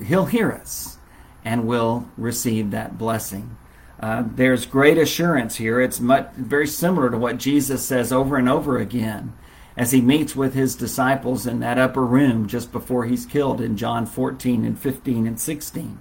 He'll 0.05 0.25
hear 0.25 0.51
us 0.51 0.97
and 1.43 1.65
we'll 1.65 2.07
receive 2.17 2.71
that 2.71 2.97
blessing. 2.97 3.57
Uh, 3.99 4.23
there's 4.25 4.65
great 4.65 4.97
assurance 4.97 5.55
here. 5.55 5.79
It's 5.79 5.99
much, 5.99 6.31
very 6.33 6.67
similar 6.67 7.09
to 7.09 7.17
what 7.17 7.37
Jesus 7.37 7.85
says 7.85 8.11
over 8.11 8.35
and 8.35 8.49
over 8.49 8.77
again 8.77 9.33
as 9.81 9.89
he 9.89 9.99
meets 9.99 10.35
with 10.35 10.53
his 10.53 10.75
disciples 10.75 11.47
in 11.47 11.59
that 11.59 11.79
upper 11.79 12.05
room 12.05 12.45
just 12.45 12.71
before 12.71 13.05
he's 13.05 13.25
killed 13.25 13.59
in 13.59 13.75
John 13.75 14.05
14 14.05 14.63
and 14.63 14.77
15 14.77 15.25
and 15.25 15.39
16. 15.39 15.99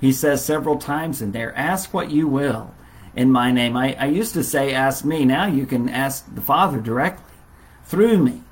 He 0.00 0.10
says 0.10 0.44
several 0.44 0.78
times 0.78 1.22
in 1.22 1.30
there, 1.30 1.56
ask 1.56 1.94
what 1.94 2.10
you 2.10 2.26
will 2.26 2.74
in 3.14 3.30
my 3.30 3.52
name. 3.52 3.76
I, 3.76 3.94
I 3.94 4.06
used 4.06 4.34
to 4.34 4.42
say, 4.42 4.74
ask 4.74 5.04
me. 5.04 5.24
Now 5.24 5.46
you 5.46 5.64
can 5.64 5.88
ask 5.88 6.26
the 6.34 6.40
Father 6.40 6.80
directly 6.80 7.36
through 7.84 8.18
me, 8.18 8.42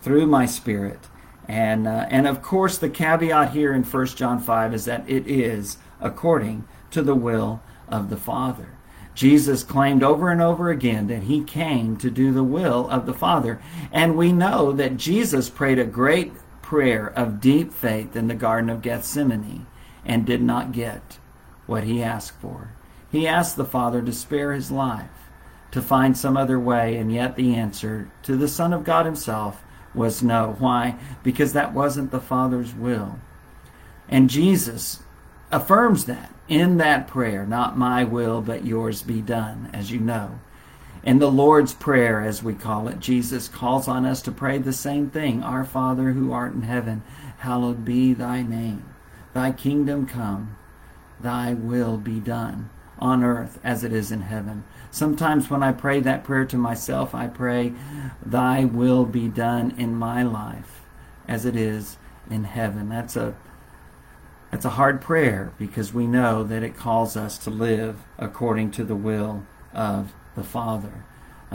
through 0.00 0.26
my 0.26 0.46
Spirit. 0.46 1.00
And, 1.46 1.86
uh, 1.86 2.06
and 2.08 2.26
of 2.26 2.40
course, 2.40 2.78
the 2.78 2.88
caveat 2.88 3.50
here 3.50 3.74
in 3.74 3.82
1 3.82 4.06
John 4.06 4.40
5 4.40 4.72
is 4.72 4.86
that 4.86 5.06
it 5.06 5.26
is 5.26 5.76
according 6.00 6.66
to 6.92 7.02
the 7.02 7.14
will 7.14 7.60
of 7.88 8.08
the 8.08 8.16
Father. 8.16 8.68
Jesus 9.14 9.62
claimed 9.62 10.02
over 10.02 10.30
and 10.30 10.42
over 10.42 10.70
again 10.70 11.06
that 11.06 11.24
he 11.24 11.44
came 11.44 11.96
to 11.98 12.10
do 12.10 12.32
the 12.32 12.42
will 12.42 12.88
of 12.90 13.06
the 13.06 13.14
Father. 13.14 13.60
And 13.92 14.16
we 14.16 14.32
know 14.32 14.72
that 14.72 14.96
Jesus 14.96 15.48
prayed 15.48 15.78
a 15.78 15.84
great 15.84 16.32
prayer 16.62 17.12
of 17.16 17.40
deep 17.40 17.72
faith 17.72 18.16
in 18.16 18.26
the 18.26 18.34
Garden 18.34 18.70
of 18.70 18.82
Gethsemane 18.82 19.66
and 20.04 20.26
did 20.26 20.42
not 20.42 20.72
get 20.72 21.18
what 21.66 21.84
he 21.84 22.02
asked 22.02 22.38
for. 22.40 22.72
He 23.10 23.26
asked 23.28 23.56
the 23.56 23.64
Father 23.64 24.02
to 24.02 24.12
spare 24.12 24.52
his 24.52 24.70
life, 24.70 25.30
to 25.70 25.80
find 25.80 26.16
some 26.16 26.36
other 26.36 26.58
way, 26.58 26.96
and 26.96 27.12
yet 27.12 27.36
the 27.36 27.54
answer 27.54 28.10
to 28.24 28.36
the 28.36 28.48
Son 28.48 28.72
of 28.72 28.84
God 28.84 29.06
himself 29.06 29.62
was 29.94 30.22
no. 30.22 30.56
Why? 30.58 30.96
Because 31.22 31.52
that 31.52 31.72
wasn't 31.72 32.10
the 32.10 32.20
Father's 32.20 32.74
will. 32.74 33.20
And 34.08 34.28
Jesus 34.28 35.02
affirms 35.50 36.04
that 36.06 36.32
in 36.48 36.76
that 36.78 37.08
prayer, 37.08 37.46
not 37.46 37.78
my 37.78 38.04
will, 38.04 38.40
but 38.40 38.66
yours 38.66 39.02
be 39.02 39.20
done, 39.20 39.70
as 39.72 39.90
you 39.90 39.98
know. 39.98 40.38
In 41.02 41.18
the 41.18 41.30
Lord's 41.30 41.74
Prayer, 41.74 42.20
as 42.20 42.42
we 42.42 42.54
call 42.54 42.88
it, 42.88 43.00
Jesus 43.00 43.48
calls 43.48 43.88
on 43.88 44.06
us 44.06 44.22
to 44.22 44.32
pray 44.32 44.58
the 44.58 44.72
same 44.72 45.10
thing 45.10 45.42
Our 45.42 45.64
Father 45.64 46.12
who 46.12 46.32
art 46.32 46.54
in 46.54 46.62
heaven, 46.62 47.02
hallowed 47.38 47.84
be 47.84 48.14
thy 48.14 48.42
name. 48.42 48.84
Thy 49.34 49.52
kingdom 49.52 50.06
come, 50.06 50.56
thy 51.20 51.54
will 51.54 51.98
be 51.98 52.20
done 52.20 52.70
on 52.98 53.22
earth 53.22 53.58
as 53.62 53.84
it 53.84 53.92
is 53.92 54.10
in 54.10 54.22
heaven. 54.22 54.64
Sometimes 54.90 55.50
when 55.50 55.62
I 55.62 55.72
pray 55.72 56.00
that 56.00 56.24
prayer 56.24 56.44
to 56.46 56.56
myself, 56.56 57.14
I 57.14 57.26
pray, 57.26 57.72
Thy 58.24 58.64
will 58.64 59.04
be 59.04 59.28
done 59.28 59.74
in 59.76 59.94
my 59.96 60.22
life 60.22 60.82
as 61.26 61.44
it 61.44 61.56
is 61.56 61.96
in 62.30 62.44
heaven. 62.44 62.88
That's 62.88 63.16
a 63.16 63.34
that's 64.54 64.64
a 64.64 64.70
hard 64.70 65.00
prayer 65.00 65.52
because 65.58 65.92
we 65.92 66.06
know 66.06 66.44
that 66.44 66.62
it 66.62 66.76
calls 66.76 67.16
us 67.16 67.36
to 67.38 67.50
live 67.50 67.98
according 68.18 68.70
to 68.70 68.84
the 68.84 68.94
will 68.94 69.44
of 69.72 70.12
the 70.36 70.44
Father 70.44 71.04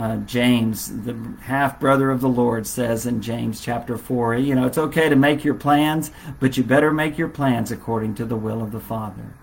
uh, 0.00 0.16
James, 0.18 1.04
the 1.04 1.14
half 1.42 1.78
brother 1.78 2.10
of 2.10 2.22
the 2.22 2.28
Lord, 2.28 2.66
says 2.66 3.04
in 3.04 3.20
James 3.20 3.60
chapter 3.60 3.98
4, 3.98 4.36
you 4.36 4.54
know, 4.54 4.66
it's 4.66 4.78
okay 4.78 5.10
to 5.10 5.16
make 5.16 5.44
your 5.44 5.54
plans, 5.54 6.10
but 6.38 6.56
you 6.56 6.64
better 6.64 6.90
make 6.90 7.18
your 7.18 7.28
plans 7.28 7.70
according 7.70 8.14
to 8.14 8.24
the 8.24 8.36
will 8.36 8.62
of 8.62 8.72
the 8.72 8.80
Father. 8.80 9.34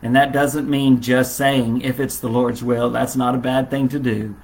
And 0.00 0.14
that 0.14 0.32
doesn't 0.32 0.70
mean 0.70 1.02
just 1.02 1.36
saying, 1.36 1.80
if 1.80 1.98
it's 1.98 2.18
the 2.18 2.28
Lord's 2.28 2.62
will, 2.62 2.90
that's 2.90 3.16
not 3.16 3.34
a 3.34 3.38
bad 3.38 3.68
thing 3.68 3.88
to 3.88 3.98
do. 3.98 4.36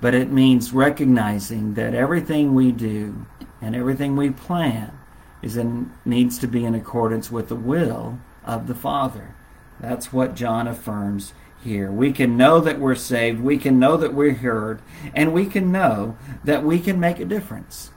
But 0.00 0.14
it 0.14 0.30
means 0.30 0.72
recognizing 0.72 1.74
that 1.74 1.92
everything 1.92 2.54
we 2.54 2.70
do 2.70 3.26
and 3.60 3.74
everything 3.74 4.16
we 4.16 4.30
plan 4.30 4.96
is 5.42 5.56
in, 5.56 5.92
needs 6.04 6.38
to 6.38 6.46
be 6.46 6.64
in 6.64 6.74
accordance 6.74 7.30
with 7.30 7.48
the 7.48 7.56
will 7.56 8.18
of 8.44 8.66
the 8.66 8.74
Father. 8.74 9.34
That's 9.80 10.12
what 10.12 10.34
John 10.34 10.68
affirms 10.68 11.32
here. 11.62 11.90
We 11.90 12.12
can 12.12 12.36
know 12.36 12.60
that 12.60 12.78
we're 12.78 12.94
saved, 12.94 13.40
we 13.40 13.58
can 13.58 13.78
know 13.78 13.96
that 13.96 14.14
we're 14.14 14.34
heard, 14.34 14.82
and 15.14 15.32
we 15.32 15.46
can 15.46 15.72
know 15.72 16.16
that 16.44 16.64
we 16.64 16.78
can 16.78 16.98
make 16.98 17.20
a 17.20 17.24
difference. 17.24 17.90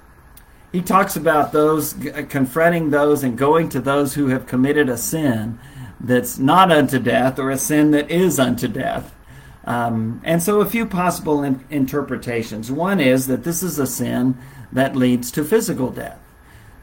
He 0.71 0.81
talks 0.81 1.15
about 1.15 1.51
those 1.51 1.93
confronting 2.29 2.89
those 2.89 3.23
and 3.23 3.37
going 3.37 3.69
to 3.69 3.79
those 3.79 4.15
who 4.15 4.27
have 4.29 4.47
committed 4.47 4.89
a 4.89 4.97
sin 4.97 5.59
that's 5.99 6.39
not 6.39 6.71
unto 6.71 6.99
death 6.99 7.37
or 7.37 7.51
a 7.51 7.57
sin 7.57 7.91
that 7.91 8.09
is 8.09 8.39
unto 8.39 8.67
death. 8.67 9.15
Um, 9.65 10.19
and 10.23 10.41
so, 10.41 10.59
a 10.59 10.65
few 10.65 10.85
possible 10.85 11.43
in- 11.43 11.63
interpretations. 11.69 12.71
One 12.71 12.99
is 12.99 13.27
that 13.27 13.43
this 13.43 13.63
is 13.63 13.79
a 13.79 13.87
sin 13.87 14.37
that 14.71 14.95
leads 14.95 15.31
to 15.31 15.45
physical 15.45 15.89
death. 15.89 16.19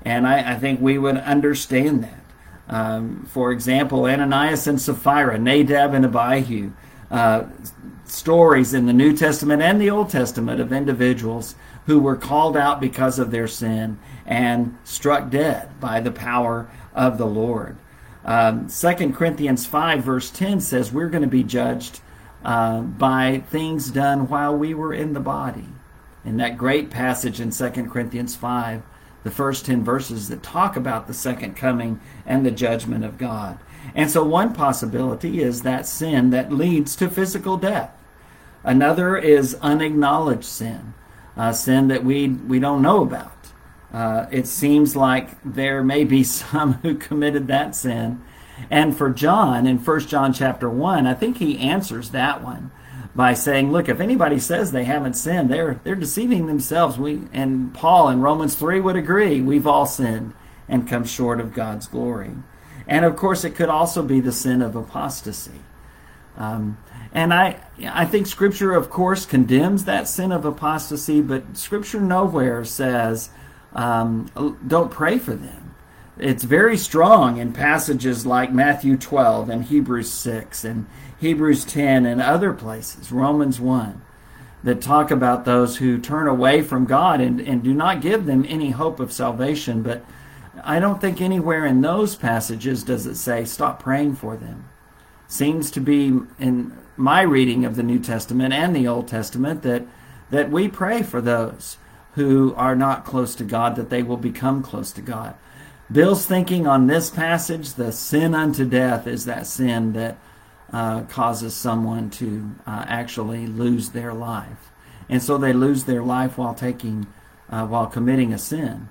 And 0.04 0.26
I, 0.26 0.52
I 0.52 0.54
think 0.56 0.80
we 0.80 0.98
would 0.98 1.16
understand 1.16 2.04
that. 2.04 2.16
Um, 2.68 3.26
for 3.26 3.50
example, 3.50 4.06
Ananias 4.06 4.66
and 4.66 4.80
Sapphira, 4.80 5.38
Nadab 5.38 5.92
and 5.92 6.04
Abihu, 6.04 6.72
uh, 7.10 7.44
stories 8.04 8.74
in 8.74 8.86
the 8.86 8.92
New 8.92 9.16
Testament 9.16 9.62
and 9.62 9.80
the 9.80 9.90
Old 9.90 10.10
Testament 10.10 10.60
of 10.60 10.72
individuals 10.72 11.54
who 11.86 11.98
were 11.98 12.16
called 12.16 12.56
out 12.56 12.80
because 12.80 13.18
of 13.18 13.30
their 13.30 13.48
sin 13.48 13.98
and 14.26 14.76
struck 14.84 15.30
dead 15.30 15.80
by 15.80 16.00
the 16.00 16.12
power 16.12 16.70
of 16.94 17.18
the 17.18 17.26
Lord. 17.26 17.76
Um, 18.24 18.68
2 18.68 19.12
Corinthians 19.12 19.66
5, 19.66 20.04
verse 20.04 20.30
10 20.30 20.60
says 20.60 20.92
we're 20.92 21.08
going 21.08 21.22
to 21.22 21.28
be 21.28 21.42
judged 21.42 22.00
uh, 22.44 22.80
by 22.80 23.42
things 23.50 23.90
done 23.90 24.28
while 24.28 24.56
we 24.56 24.74
were 24.74 24.94
in 24.94 25.12
the 25.12 25.20
body. 25.20 25.66
in 26.24 26.36
that 26.36 26.58
great 26.58 26.90
passage 26.90 27.40
in 27.40 27.50
2 27.50 27.70
Corinthians 27.88 28.36
5, 28.36 28.82
the 29.22 29.30
first 29.30 29.66
10 29.66 29.84
verses 29.84 30.28
that 30.28 30.42
talk 30.42 30.76
about 30.76 31.06
the 31.06 31.14
second 31.14 31.56
coming 31.56 32.00
and 32.26 32.44
the 32.44 32.50
judgment 32.50 33.04
of 33.04 33.18
God. 33.18 33.58
And 33.94 34.10
so, 34.10 34.24
one 34.24 34.52
possibility 34.52 35.42
is 35.42 35.62
that 35.62 35.86
sin 35.86 36.30
that 36.30 36.52
leads 36.52 36.94
to 36.96 37.08
physical 37.08 37.56
death. 37.56 37.90
Another 38.62 39.16
is 39.16 39.54
unacknowledged 39.56 40.44
sin, 40.44 40.94
uh, 41.36 41.52
sin 41.52 41.88
that 41.88 42.04
we, 42.04 42.28
we 42.28 42.58
don't 42.58 42.82
know 42.82 43.02
about. 43.02 43.32
Uh, 43.92 44.26
it 44.30 44.46
seems 44.46 44.94
like 44.94 45.30
there 45.42 45.82
may 45.82 46.04
be 46.04 46.22
some 46.24 46.74
who 46.74 46.94
committed 46.94 47.46
that 47.48 47.74
sin. 47.74 48.22
And 48.70 48.96
for 48.96 49.10
John, 49.10 49.66
in 49.66 49.78
1 49.78 50.00
John 50.00 50.32
chapter 50.32 50.68
1, 50.68 51.06
I 51.06 51.14
think 51.14 51.38
he 51.38 51.58
answers 51.58 52.10
that 52.10 52.42
one 52.42 52.70
by 53.14 53.34
saying, 53.34 53.72
look, 53.72 53.88
if 53.88 54.00
anybody 54.00 54.38
says 54.38 54.70
they 54.70 54.84
haven't 54.84 55.14
sinned, 55.14 55.50
they're 55.50 55.80
they're 55.84 55.94
deceiving 55.94 56.46
themselves. 56.46 56.98
We 56.98 57.22
and 57.32 57.74
Paul 57.74 58.08
in 58.08 58.20
Romans 58.20 58.54
3 58.54 58.80
would 58.80 58.96
agree, 58.96 59.40
we've 59.40 59.66
all 59.66 59.86
sinned 59.86 60.32
and 60.68 60.88
come 60.88 61.04
short 61.04 61.40
of 61.40 61.52
God's 61.52 61.88
glory. 61.88 62.30
And 62.86 63.04
of 63.04 63.16
course, 63.16 63.44
it 63.44 63.54
could 63.54 63.68
also 63.68 64.02
be 64.02 64.20
the 64.20 64.32
sin 64.32 64.62
of 64.62 64.76
apostasy. 64.76 65.60
Um, 66.36 66.78
and 67.12 67.34
I, 67.34 67.60
I 67.84 68.04
think 68.04 68.26
Scripture, 68.26 68.72
of 68.72 68.88
course, 68.88 69.26
condemns 69.26 69.84
that 69.84 70.08
sin 70.08 70.32
of 70.32 70.44
apostasy, 70.44 71.20
but 71.20 71.56
Scripture 71.56 72.00
nowhere 72.00 72.64
says, 72.64 73.30
um, 73.72 74.30
don't 74.66 74.90
pray 74.90 75.18
for 75.18 75.34
them. 75.34 75.74
It's 76.18 76.44
very 76.44 76.76
strong 76.76 77.38
in 77.38 77.52
passages 77.52 78.26
like 78.26 78.52
Matthew 78.52 78.96
12 78.96 79.48
and 79.48 79.64
Hebrews 79.64 80.10
6 80.10 80.64
and 80.64 80.86
Hebrews 81.20 81.66
10 81.66 82.06
and 82.06 82.20
other 82.20 82.54
places, 82.54 83.12
Romans 83.12 83.60
1, 83.60 84.00
that 84.64 84.80
talk 84.80 85.10
about 85.10 85.44
those 85.44 85.76
who 85.76 85.98
turn 85.98 86.26
away 86.26 86.62
from 86.62 86.86
God 86.86 87.20
and, 87.20 87.40
and 87.40 87.62
do 87.62 87.74
not 87.74 88.00
give 88.00 88.24
them 88.24 88.46
any 88.48 88.70
hope 88.70 88.98
of 88.98 89.12
salvation. 89.12 89.82
But 89.82 90.02
I 90.64 90.80
don't 90.80 91.00
think 91.00 91.20
anywhere 91.20 91.66
in 91.66 91.82
those 91.82 92.16
passages 92.16 92.82
does 92.82 93.06
it 93.06 93.16
say 93.16 93.44
stop 93.44 93.82
praying 93.82 94.16
for 94.16 94.36
them. 94.36 94.70
Seems 95.28 95.70
to 95.72 95.80
be 95.80 96.06
in 96.38 96.76
my 96.96 97.20
reading 97.20 97.66
of 97.66 97.76
the 97.76 97.82
New 97.82 97.98
Testament 97.98 98.54
and 98.54 98.74
the 98.74 98.88
Old 98.88 99.06
Testament 99.06 99.62
that 99.62 99.86
that 100.30 100.50
we 100.50 100.68
pray 100.68 101.02
for 101.02 101.20
those 101.20 101.76
who 102.14 102.54
are 102.56 102.76
not 102.76 103.04
close 103.04 103.34
to 103.34 103.44
God 103.44 103.76
that 103.76 103.90
they 103.90 104.02
will 104.02 104.16
become 104.16 104.62
close 104.62 104.92
to 104.92 105.02
God. 105.02 105.34
Bill's 105.90 106.24
thinking 106.24 106.66
on 106.66 106.86
this 106.86 107.10
passage, 107.10 107.74
the 107.74 107.90
sin 107.90 108.34
unto 108.34 108.64
death 108.64 109.06
is 109.06 109.24
that 109.24 109.46
sin 109.46 109.92
that 109.94 110.16
uh, 110.72 111.02
causes 111.02 111.54
someone 111.54 112.10
to 112.10 112.54
uh, 112.66 112.84
actually 112.86 113.46
lose 113.46 113.90
their 113.90 114.12
life. 114.14 114.70
And 115.08 115.22
so 115.22 115.36
they 115.38 115.52
lose 115.52 115.84
their 115.84 116.02
life 116.02 116.38
while 116.38 116.54
taking, 116.54 117.06
uh, 117.48 117.66
while 117.66 117.86
committing 117.86 118.32
a 118.32 118.38
sin. 118.38 118.88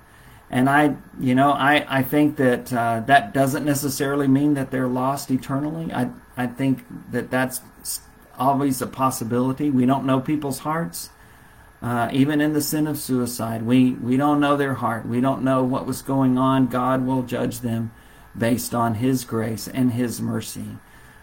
And 0.50 0.68
I, 0.68 0.96
you 1.18 1.34
know, 1.34 1.52
I, 1.52 1.86
I 1.88 2.02
think 2.02 2.36
that 2.36 2.72
uh, 2.72 3.00
that 3.06 3.32
doesn't 3.32 3.64
necessarily 3.64 4.26
mean 4.26 4.54
that 4.54 4.70
they're 4.70 4.88
lost 4.88 5.30
eternally. 5.30 5.92
I, 5.92 6.10
I 6.36 6.48
think 6.48 6.84
that 7.12 7.30
that's 7.30 7.60
always 8.38 8.82
a 8.82 8.86
possibility. 8.86 9.70
We 9.70 9.86
don't 9.86 10.04
know 10.04 10.20
people's 10.20 10.60
hearts. 10.60 11.10
Uh, 11.80 12.10
even 12.12 12.42
in 12.42 12.52
the 12.52 12.60
sin 12.60 12.86
of 12.86 12.98
suicide, 12.98 13.62
we, 13.62 13.92
we 13.92 14.18
don't 14.18 14.40
know 14.40 14.56
their 14.56 14.74
heart. 14.74 15.06
We 15.06 15.20
don't 15.20 15.42
know 15.42 15.62
what 15.62 15.86
was 15.86 16.02
going 16.02 16.36
on. 16.36 16.66
God 16.66 17.06
will 17.06 17.22
judge 17.22 17.60
them 17.60 17.92
based 18.36 18.74
on 18.74 18.96
His 18.96 19.24
grace 19.24 19.66
and 19.66 19.92
His 19.92 20.20
mercy. 20.20 20.76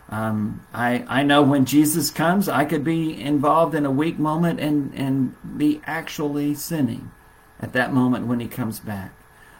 Um, 0.09 0.65
I, 0.73 1.03
I 1.07 1.23
know 1.23 1.43
when 1.43 1.65
Jesus 1.65 2.11
comes, 2.11 2.47
I 2.47 2.63
could 2.63 2.83
be 2.83 3.19
involved 3.21 3.75
in 3.75 3.85
a 3.85 3.91
weak 3.91 4.17
moment 4.17 4.59
and, 4.59 4.93
and 4.93 5.35
be 5.57 5.81
actually 5.85 6.55
sinning 6.55 7.11
at 7.59 7.73
that 7.73 7.93
moment 7.93 8.27
when 8.27 8.39
he 8.39 8.47
comes 8.47 8.79
back. 8.79 9.13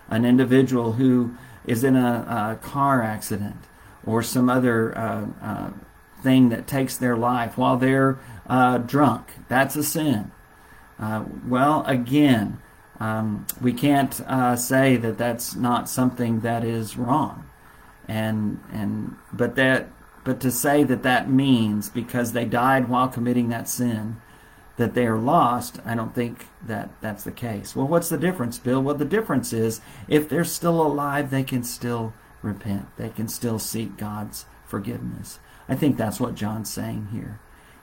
An 0.10 0.24
individual 0.24 0.94
who 0.94 1.36
is 1.66 1.84
in 1.84 1.98
a, 1.98 2.58
a 2.62 2.66
car 2.66 3.04
accident 3.04 3.66
or 4.06 4.24
some 4.24 4.50
other 4.50 4.98
uh, 4.98 5.27
uh, 5.42 5.70
thing 6.24 6.48
that 6.50 6.66
takes 6.66 6.96
their 6.96 7.18
life 7.18 7.57
while 7.57 7.75
they're 7.75 8.18
uh, 8.48 8.77
drunk, 8.77 9.27
that's 9.50 9.75
a 9.75 9.83
sin. 9.83 10.31
Uh, 10.98 11.25
well, 11.46 11.83
again, 11.86 12.60
um, 13.01 13.46
we 13.62 13.74
can't 13.74 14.22
uh, 14.22 14.55
say 14.55 14.96
that 14.96 15.18
that's 15.18 15.55
not 15.55 15.90
something 15.90 16.40
that 16.40 16.64
is 16.64 16.96
wrong. 16.96 17.50
And, 18.07 18.62
and, 18.72 19.16
but 19.33 19.55
that 19.55 19.90
but 20.27 20.42
to 20.42 20.51
say 20.51 20.83
that 20.83 21.03
that 21.03 21.29
means 21.29 21.87
because 21.87 22.33
they 22.33 22.44
died 22.44 22.90
while 22.90 23.07
committing 23.07 23.48
that 23.48 23.70
sin 23.70 24.18
that 24.75 24.94
they 24.94 25.07
are 25.07 25.18
lost, 25.18 25.79
I 25.85 25.96
don't 25.96 26.13
think 26.13 26.48
that 26.66 26.90
that's 27.00 27.24
the 27.24 27.31
case. 27.31 27.77
Well, 27.77 27.87
what's 27.87 28.09
the 28.09 28.18
difference, 28.18 28.59
Bill? 28.59 28.83
Well, 28.83 28.96
the 28.96 29.05
difference 29.05 29.53
is 29.53 29.79
if 30.09 30.27
they're 30.27 30.44
still 30.44 30.81
alive, 30.81 31.31
they 31.31 31.44
can 31.44 31.63
still 31.63 32.13
repent. 32.42 32.87
They 32.98 33.07
can 33.07 33.29
still 33.29 33.57
seek 33.57 33.96
God's 33.96 34.44
forgiveness. 34.66 35.40
I 35.70 35.75
think 35.75 35.96
that's 35.96 36.20
what 36.20 36.35
John's 36.35 36.70
saying 36.70 37.07
here. 37.13 37.40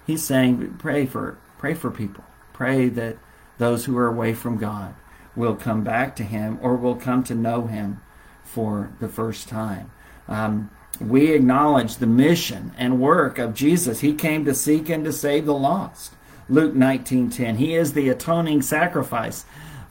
He's 0.07 0.23
saying 0.23 0.75
pray 0.79 1.07
for 1.07 1.39
pray 1.57 1.73
for 1.73 1.91
people. 1.91 2.25
Pray 2.53 2.91
that 2.91 3.17
those 3.57 3.87
who 3.87 3.97
are 3.97 4.09
away 4.09 4.35
from 4.35 4.59
God 4.59 4.95
will 5.35 5.57
come 5.57 5.83
back 5.83 6.15
to 6.17 6.25
him 6.25 6.59
or 6.61 6.77
will 6.77 6.97
come 6.97 7.25
to 7.25 7.35
know 7.35 7.69
him 7.69 8.03
for 8.43 8.93
the 9.01 9.09
first 9.09 9.49
time. 9.49 9.91
Um, 10.29 10.71
we 11.01 11.33
acknowledge 11.33 11.97
the 11.97 12.07
mission 12.07 12.73
and 12.77 13.01
work 13.01 13.39
of 13.39 13.55
Jesus. 13.55 14.01
He 14.01 14.15
came 14.15 14.45
to 14.45 14.55
seek 14.55 14.89
and 14.89 15.05
to 15.05 15.13
save 15.13 15.47
the 15.47 15.55
lost. 15.55 16.13
Luke 16.49 16.75
19:10. 16.75 17.57
He 17.57 17.75
is 17.75 17.93
the 17.93 18.09
atoning 18.09 18.63
sacrifice. 18.63 19.45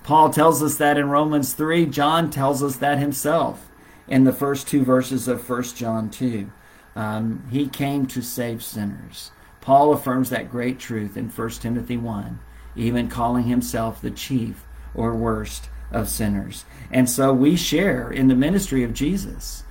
Paul 0.03 0.29
tells 0.29 0.61
us 0.61 0.75
that 0.75 0.97
in 0.97 1.09
Romans 1.09 1.53
3. 1.53 1.85
John 1.85 2.29
tells 2.29 2.61
us 2.61 2.77
that 2.77 2.99
himself 2.99 3.69
in 4.07 4.23
the 4.23 4.33
first 4.33 4.67
two 4.67 4.83
verses 4.83 5.27
of 5.27 5.47
1 5.47 5.75
John 5.75 6.09
2. 6.09 6.51
Um, 6.95 7.43
he 7.49 7.67
came 7.67 8.05
to 8.07 8.21
save 8.21 8.63
sinners. 8.63 9.31
Paul 9.61 9.93
affirms 9.93 10.29
that 10.29 10.51
great 10.51 10.77
truth 10.77 11.15
in 11.15 11.29
1 11.29 11.49
Timothy 11.61 11.97
1, 11.97 12.39
even 12.75 13.07
calling 13.07 13.45
himself 13.45 14.01
the 14.01 14.11
chief 14.11 14.65
or 14.93 15.15
worst 15.15 15.69
of 15.91 16.09
sinners. 16.09 16.65
And 16.91 17.09
so 17.09 17.33
we 17.33 17.55
share 17.55 18.11
in 18.11 18.27
the 18.27 18.35
ministry 18.35 18.83
of 18.83 18.93
Jesus 18.93 19.63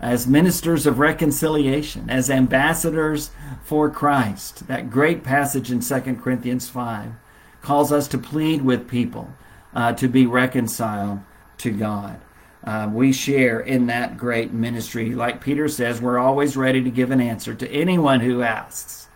as 0.00 0.26
ministers 0.26 0.86
of 0.86 0.98
reconciliation, 0.98 2.08
as 2.08 2.30
ambassadors 2.30 3.30
for 3.64 3.90
Christ. 3.90 4.66
That 4.68 4.90
great 4.90 5.24
passage 5.24 5.70
in 5.70 5.80
2 5.80 6.00
Corinthians 6.16 6.68
5 6.68 7.12
calls 7.62 7.92
us 7.92 8.06
to 8.08 8.18
plead 8.18 8.62
with 8.62 8.88
people 8.88 9.32
uh, 9.74 9.92
to 9.94 10.08
be 10.08 10.26
reconciled 10.26 11.20
to 11.58 11.70
God. 11.70 12.20
Uh, 12.64 12.90
we 12.92 13.12
share 13.12 13.60
in 13.60 13.86
that 13.86 14.16
great 14.16 14.52
ministry. 14.52 15.14
Like 15.14 15.42
Peter 15.42 15.68
says, 15.68 16.00
we're 16.00 16.18
always 16.18 16.56
ready 16.56 16.82
to 16.82 16.90
give 16.90 17.10
an 17.10 17.20
answer 17.20 17.54
to 17.54 17.70
anyone 17.70 18.20
who 18.20 18.42
asks 18.42 19.08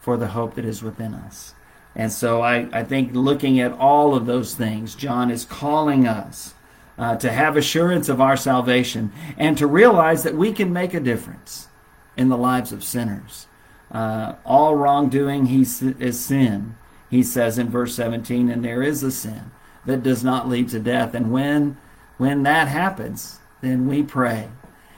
for 0.00 0.16
the 0.16 0.28
hope 0.28 0.54
that 0.54 0.64
is 0.64 0.82
within 0.82 1.14
us. 1.14 1.54
And 1.94 2.12
so 2.12 2.42
I, 2.42 2.68
I 2.72 2.84
think 2.84 3.14
looking 3.14 3.58
at 3.58 3.72
all 3.72 4.14
of 4.14 4.26
those 4.26 4.54
things, 4.54 4.94
John 4.94 5.30
is 5.30 5.44
calling 5.44 6.06
us 6.06 6.54
uh, 6.98 7.16
to 7.16 7.30
have 7.30 7.56
assurance 7.56 8.08
of 8.08 8.20
our 8.20 8.36
salvation, 8.36 9.12
and 9.36 9.58
to 9.58 9.66
realize 9.66 10.22
that 10.22 10.34
we 10.34 10.52
can 10.52 10.72
make 10.72 10.94
a 10.94 11.00
difference 11.00 11.68
in 12.16 12.28
the 12.28 12.38
lives 12.38 12.72
of 12.72 12.82
sinners. 12.82 13.46
Uh, 13.90 14.34
all 14.44 14.74
wrongdoing 14.74 15.46
is 15.48 16.20
sin, 16.20 16.76
he 17.10 17.22
says 17.22 17.58
in 17.58 17.68
verse 17.68 17.94
17, 17.94 18.48
and 18.48 18.64
there 18.64 18.82
is 18.82 19.02
a 19.02 19.10
sin 19.10 19.50
that 19.84 20.02
does 20.02 20.24
not 20.24 20.48
lead 20.48 20.68
to 20.68 20.80
death. 20.80 21.14
And 21.14 21.30
when, 21.30 21.76
when 22.18 22.42
that 22.42 22.68
happens, 22.68 23.38
then 23.60 23.86
we 23.86 24.02
pray, 24.02 24.48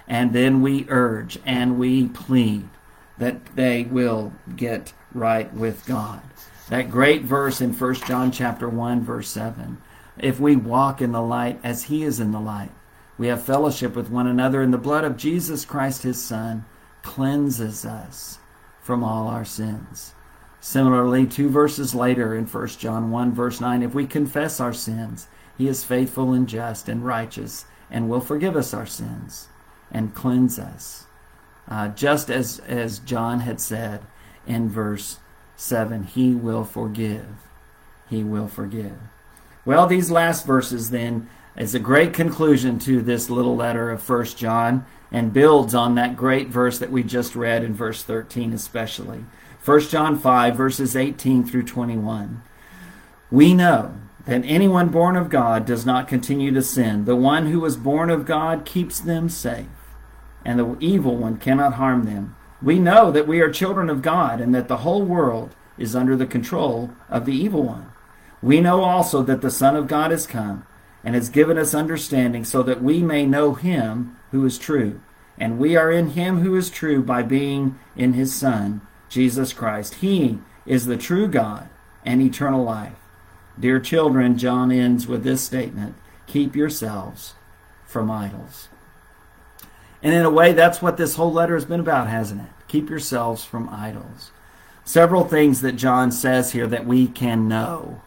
and 0.06 0.32
then 0.32 0.62
we 0.62 0.86
urge, 0.88 1.38
and 1.44 1.78
we 1.78 2.08
plead 2.08 2.68
that 3.18 3.56
they 3.56 3.82
will 3.82 4.32
get 4.56 4.92
right 5.12 5.52
with 5.52 5.84
God. 5.86 6.22
That 6.68 6.90
great 6.90 7.22
verse 7.22 7.60
in 7.60 7.72
1 7.72 7.94
John 7.94 8.30
chapter 8.30 8.68
1 8.68 9.02
verse 9.02 9.28
7 9.28 9.78
if 10.22 10.40
we 10.40 10.56
walk 10.56 11.00
in 11.00 11.12
the 11.12 11.22
light 11.22 11.60
as 11.62 11.84
he 11.84 12.02
is 12.02 12.20
in 12.20 12.32
the 12.32 12.40
light. 12.40 12.70
We 13.16 13.26
have 13.28 13.42
fellowship 13.42 13.96
with 13.96 14.10
one 14.10 14.26
another, 14.26 14.62
and 14.62 14.72
the 14.72 14.78
blood 14.78 15.04
of 15.04 15.16
Jesus 15.16 15.64
Christ, 15.64 16.02
his 16.02 16.22
Son, 16.22 16.64
cleanses 17.02 17.84
us 17.84 18.38
from 18.80 19.02
all 19.02 19.28
our 19.28 19.44
sins. 19.44 20.14
Similarly, 20.60 21.26
two 21.26 21.48
verses 21.48 21.94
later 21.94 22.34
in 22.34 22.46
1 22.46 22.66
John 22.68 23.10
1, 23.10 23.32
verse 23.32 23.60
9, 23.60 23.82
if 23.82 23.94
we 23.94 24.06
confess 24.06 24.60
our 24.60 24.72
sins, 24.72 25.28
he 25.56 25.68
is 25.68 25.84
faithful 25.84 26.32
and 26.32 26.48
just 26.48 26.88
and 26.88 27.04
righteous 27.04 27.64
and 27.90 28.08
will 28.08 28.20
forgive 28.20 28.56
us 28.56 28.74
our 28.74 28.86
sins 28.86 29.48
and 29.90 30.14
cleanse 30.14 30.58
us. 30.58 31.06
Uh, 31.68 31.88
just 31.88 32.30
as, 32.30 32.60
as 32.60 32.98
John 32.98 33.40
had 33.40 33.60
said 33.60 34.02
in 34.46 34.68
verse 34.68 35.18
7, 35.56 36.04
he 36.04 36.34
will 36.34 36.64
forgive. 36.64 37.26
He 38.08 38.22
will 38.24 38.48
forgive. 38.48 38.98
Well, 39.64 39.86
these 39.86 40.10
last 40.10 40.46
verses 40.46 40.90
then 40.90 41.28
is 41.56 41.74
a 41.74 41.80
great 41.80 42.14
conclusion 42.14 42.78
to 42.80 43.02
this 43.02 43.28
little 43.28 43.56
letter 43.56 43.90
of 43.90 44.02
First 44.02 44.38
John 44.38 44.86
and 45.10 45.32
builds 45.32 45.74
on 45.74 45.94
that 45.94 46.16
great 46.16 46.48
verse 46.48 46.78
that 46.78 46.92
we 46.92 47.02
just 47.02 47.34
read 47.34 47.64
in 47.64 47.74
verse 47.74 48.02
13 48.02 48.52
especially. 48.52 49.24
1 49.64 49.80
John 49.82 50.18
5 50.18 50.56
verses 50.56 50.94
18 50.94 51.44
through 51.44 51.64
21. 51.64 52.42
We 53.30 53.54
know 53.54 53.94
that 54.26 54.44
anyone 54.44 54.88
born 54.88 55.16
of 55.16 55.30
God 55.30 55.66
does 55.66 55.84
not 55.84 56.08
continue 56.08 56.52
to 56.52 56.62
sin. 56.62 57.04
The 57.04 57.16
one 57.16 57.46
who 57.46 57.60
was 57.60 57.76
born 57.76 58.10
of 58.10 58.26
God 58.26 58.64
keeps 58.64 59.00
them 59.00 59.28
safe, 59.28 59.66
and 60.44 60.58
the 60.58 60.76
evil 60.80 61.16
one 61.16 61.38
cannot 61.38 61.74
harm 61.74 62.04
them. 62.04 62.36
We 62.62 62.78
know 62.78 63.10
that 63.10 63.26
we 63.26 63.40
are 63.40 63.50
children 63.50 63.88
of 63.88 64.02
God 64.02 64.40
and 64.40 64.54
that 64.54 64.68
the 64.68 64.78
whole 64.78 65.02
world 65.02 65.54
is 65.76 65.96
under 65.96 66.16
the 66.16 66.26
control 66.26 66.90
of 67.08 67.24
the 67.24 67.34
evil 67.34 67.62
one. 67.62 67.92
We 68.42 68.60
know 68.60 68.82
also 68.82 69.22
that 69.22 69.40
the 69.40 69.50
Son 69.50 69.76
of 69.76 69.88
God 69.88 70.10
has 70.10 70.26
come 70.26 70.66
and 71.04 71.14
has 71.14 71.28
given 71.28 71.58
us 71.58 71.74
understanding 71.74 72.44
so 72.44 72.62
that 72.62 72.82
we 72.82 73.02
may 73.02 73.26
know 73.26 73.54
him 73.54 74.16
who 74.30 74.44
is 74.44 74.58
true. 74.58 75.00
And 75.38 75.58
we 75.58 75.76
are 75.76 75.90
in 75.90 76.10
him 76.10 76.40
who 76.40 76.56
is 76.56 76.70
true 76.70 77.02
by 77.02 77.22
being 77.22 77.78
in 77.96 78.12
his 78.14 78.34
Son, 78.34 78.80
Jesus 79.08 79.52
Christ. 79.52 79.96
He 79.96 80.38
is 80.66 80.86
the 80.86 80.96
true 80.96 81.28
God 81.28 81.68
and 82.04 82.20
eternal 82.20 82.64
life. 82.64 82.98
Dear 83.58 83.80
children, 83.80 84.38
John 84.38 84.70
ends 84.70 85.06
with 85.06 85.24
this 85.24 85.42
statement 85.42 85.96
Keep 86.26 86.54
yourselves 86.54 87.34
from 87.86 88.10
idols. 88.10 88.68
And 90.02 90.14
in 90.14 90.24
a 90.24 90.30
way, 90.30 90.52
that's 90.52 90.82
what 90.82 90.96
this 90.96 91.16
whole 91.16 91.32
letter 91.32 91.54
has 91.54 91.64
been 91.64 91.80
about, 91.80 92.06
hasn't 92.06 92.42
it? 92.42 92.48
Keep 92.68 92.90
yourselves 92.90 93.44
from 93.44 93.68
idols. 93.68 94.30
Several 94.84 95.24
things 95.24 95.62
that 95.62 95.72
John 95.72 96.12
says 96.12 96.52
here 96.52 96.66
that 96.66 96.86
we 96.86 97.08
can 97.08 97.48
know, 97.48 98.02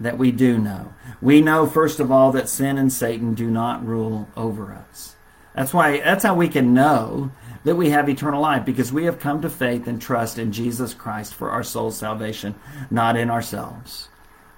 that 0.00 0.18
we 0.18 0.30
do 0.30 0.58
know. 0.58 0.94
We 1.20 1.40
know, 1.40 1.66
first 1.66 2.00
of 2.00 2.10
all, 2.10 2.32
that 2.32 2.48
sin 2.48 2.78
and 2.78 2.92
Satan 2.92 3.34
do 3.34 3.50
not 3.50 3.86
rule 3.86 4.28
over 4.36 4.72
us. 4.72 5.16
That's 5.54 5.72
why, 5.72 6.00
that's 6.00 6.24
how 6.24 6.34
we 6.34 6.48
can 6.48 6.74
know 6.74 7.30
that 7.64 7.76
we 7.76 7.90
have 7.90 8.08
eternal 8.08 8.42
life, 8.42 8.64
because 8.64 8.92
we 8.92 9.04
have 9.04 9.18
come 9.18 9.42
to 9.42 9.50
faith 9.50 9.88
and 9.88 10.00
trust 10.00 10.38
in 10.38 10.52
Jesus 10.52 10.94
Christ 10.94 11.34
for 11.34 11.50
our 11.50 11.64
soul's 11.64 11.98
salvation, 11.98 12.54
not 12.90 13.16
in 13.16 13.30
ourselves. 13.30 14.08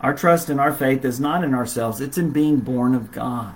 Our 0.01 0.15
trust 0.15 0.51
and 0.51 0.61
our 0.61 0.73
faith 0.73 1.05
is 1.05 1.19
not 1.19 1.43
in 1.43 1.55
ourselves, 1.55 2.01
it's 2.01 2.19
in 2.19 2.31
being 2.31 2.59
born 2.59 2.95
of 2.95 3.11
God. 3.11 3.55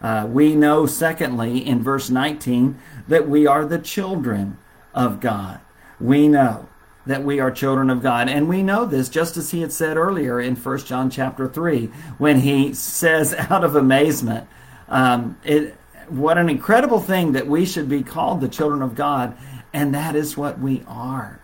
Uh, 0.00 0.28
we 0.30 0.54
know, 0.54 0.86
secondly, 0.86 1.66
in 1.66 1.82
verse 1.82 2.10
19, 2.10 2.78
that 3.08 3.28
we 3.28 3.46
are 3.46 3.64
the 3.64 3.78
children 3.78 4.58
of 4.94 5.20
God. 5.20 5.60
We 5.98 6.28
know 6.28 6.68
that 7.06 7.24
we 7.24 7.40
are 7.40 7.50
children 7.50 7.88
of 7.90 8.02
God. 8.02 8.28
And 8.28 8.48
we 8.48 8.62
know 8.62 8.84
this 8.84 9.08
just 9.08 9.36
as 9.36 9.50
he 9.50 9.60
had 9.60 9.72
said 9.72 9.96
earlier 9.96 10.40
in 10.40 10.56
1 10.56 10.78
John 10.78 11.08
chapter 11.10 11.48
3, 11.48 11.86
when 12.18 12.40
he 12.40 12.74
says 12.74 13.34
out 13.50 13.64
of 13.64 13.76
amazement, 13.76 14.48
um, 14.88 15.38
it, 15.44 15.74
what 16.08 16.38
an 16.38 16.48
incredible 16.48 17.00
thing 17.00 17.32
that 17.32 17.46
we 17.46 17.64
should 17.64 17.88
be 17.88 18.02
called 18.02 18.40
the 18.40 18.48
children 18.48 18.82
of 18.82 18.94
God. 18.94 19.36
And 19.72 19.94
that 19.94 20.16
is 20.16 20.36
what 20.36 20.58
we 20.58 20.84
are. 20.86 21.40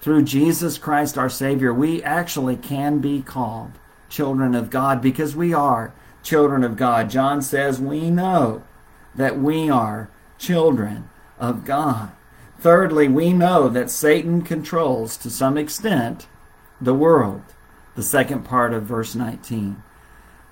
Through 0.00 0.24
Jesus 0.24 0.76
Christ 0.76 1.16
our 1.16 1.30
Savior, 1.30 1.72
we 1.72 2.02
actually 2.02 2.56
can 2.56 2.98
be 2.98 3.22
called 3.22 3.72
children 4.08 4.54
of 4.54 4.70
God 4.70 5.00
because 5.00 5.34
we 5.34 5.54
are 5.54 5.94
children 6.22 6.62
of 6.62 6.76
God. 6.76 7.10
John 7.10 7.42
says 7.42 7.80
we 7.80 8.10
know 8.10 8.62
that 9.14 9.38
we 9.38 9.70
are 9.70 10.10
children 10.38 11.08
of 11.38 11.64
God. 11.64 12.12
Thirdly, 12.64 13.08
we 13.08 13.34
know 13.34 13.68
that 13.68 13.90
Satan 13.90 14.40
controls 14.40 15.18
to 15.18 15.28
some 15.28 15.58
extent 15.58 16.28
the 16.80 16.94
world. 16.94 17.42
The 17.94 18.02
second 18.02 18.46
part 18.46 18.72
of 18.72 18.84
verse 18.84 19.14
19. 19.14 19.82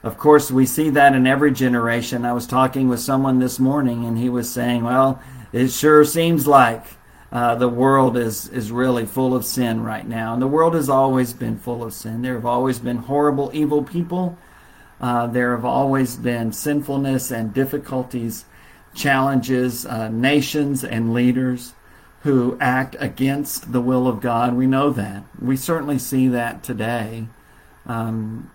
Of 0.02 0.18
course, 0.18 0.50
we 0.50 0.66
see 0.66 0.90
that 0.90 1.14
in 1.14 1.26
every 1.26 1.52
generation. 1.52 2.26
I 2.26 2.34
was 2.34 2.46
talking 2.46 2.90
with 2.90 3.00
someone 3.00 3.38
this 3.38 3.58
morning 3.58 4.04
and 4.04 4.18
he 4.18 4.28
was 4.28 4.52
saying, 4.52 4.84
well, 4.84 5.22
it 5.54 5.68
sure 5.68 6.04
seems 6.04 6.46
like 6.46 6.84
uh, 7.32 7.54
the 7.54 7.70
world 7.70 8.18
is, 8.18 8.46
is 8.48 8.70
really 8.70 9.06
full 9.06 9.34
of 9.34 9.46
sin 9.46 9.82
right 9.82 10.06
now. 10.06 10.34
And 10.34 10.42
the 10.42 10.46
world 10.46 10.74
has 10.74 10.90
always 10.90 11.32
been 11.32 11.56
full 11.56 11.82
of 11.82 11.94
sin. 11.94 12.20
There 12.20 12.34
have 12.34 12.44
always 12.44 12.78
been 12.78 12.98
horrible, 12.98 13.50
evil 13.54 13.82
people 13.82 14.36
uh, 15.00 15.28
there 15.28 15.56
have 15.56 15.64
always 15.64 16.16
been 16.16 16.52
sinfulness 16.52 17.30
and 17.30 17.54
difficulties, 17.54 18.44
challenges, 18.94 19.86
uh, 19.86 20.10
nations 20.10 20.84
and 20.84 21.14
leaders 21.14 21.72
who 22.22 22.56
act 22.60 22.96
against 22.98 23.72
the 23.72 23.80
will 23.80 24.06
of 24.06 24.20
God. 24.20 24.54
We 24.54 24.66
know 24.66 24.90
that. 24.90 25.24
We 25.40 25.56
certainly 25.56 25.98
see 25.98 26.28
that 26.28 26.62
today. 26.62 27.26
Um, 27.86 28.50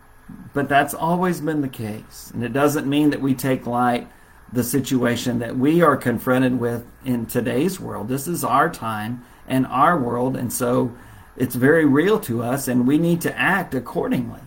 but 0.54 0.70
that's 0.70 0.94
always 0.94 1.42
been 1.42 1.62
the 1.62 1.68
case. 1.68 2.32
And 2.34 2.44
it 2.44 2.54
doesn't 2.54 2.88
mean 2.88 3.10
that 3.10 3.22
we 3.22 3.34
take 3.34 3.66
light 3.66 4.08
the 4.52 4.64
situation 4.64 5.40
that 5.40 5.58
we 5.58 5.82
are 5.82 5.98
confronted 5.98 6.60
with 6.60 6.86
in 7.04 7.26
today's 7.26 7.80
world. 7.80 8.08
This 8.08 8.28
is 8.28 8.44
our 8.44 8.70
time 8.70 9.26
and 9.48 9.68
our 9.68 10.00
world. 10.00 10.38
And 10.38 10.52
so 10.52 10.96
it's 11.36 11.56
very 11.56 11.86
real 11.86 12.20
to 12.22 12.42
us, 12.42 12.68
and 12.68 12.88
we 12.88 12.98
need 12.98 13.22
to 13.22 13.38
act 13.38 13.76
accordingly 13.76 14.42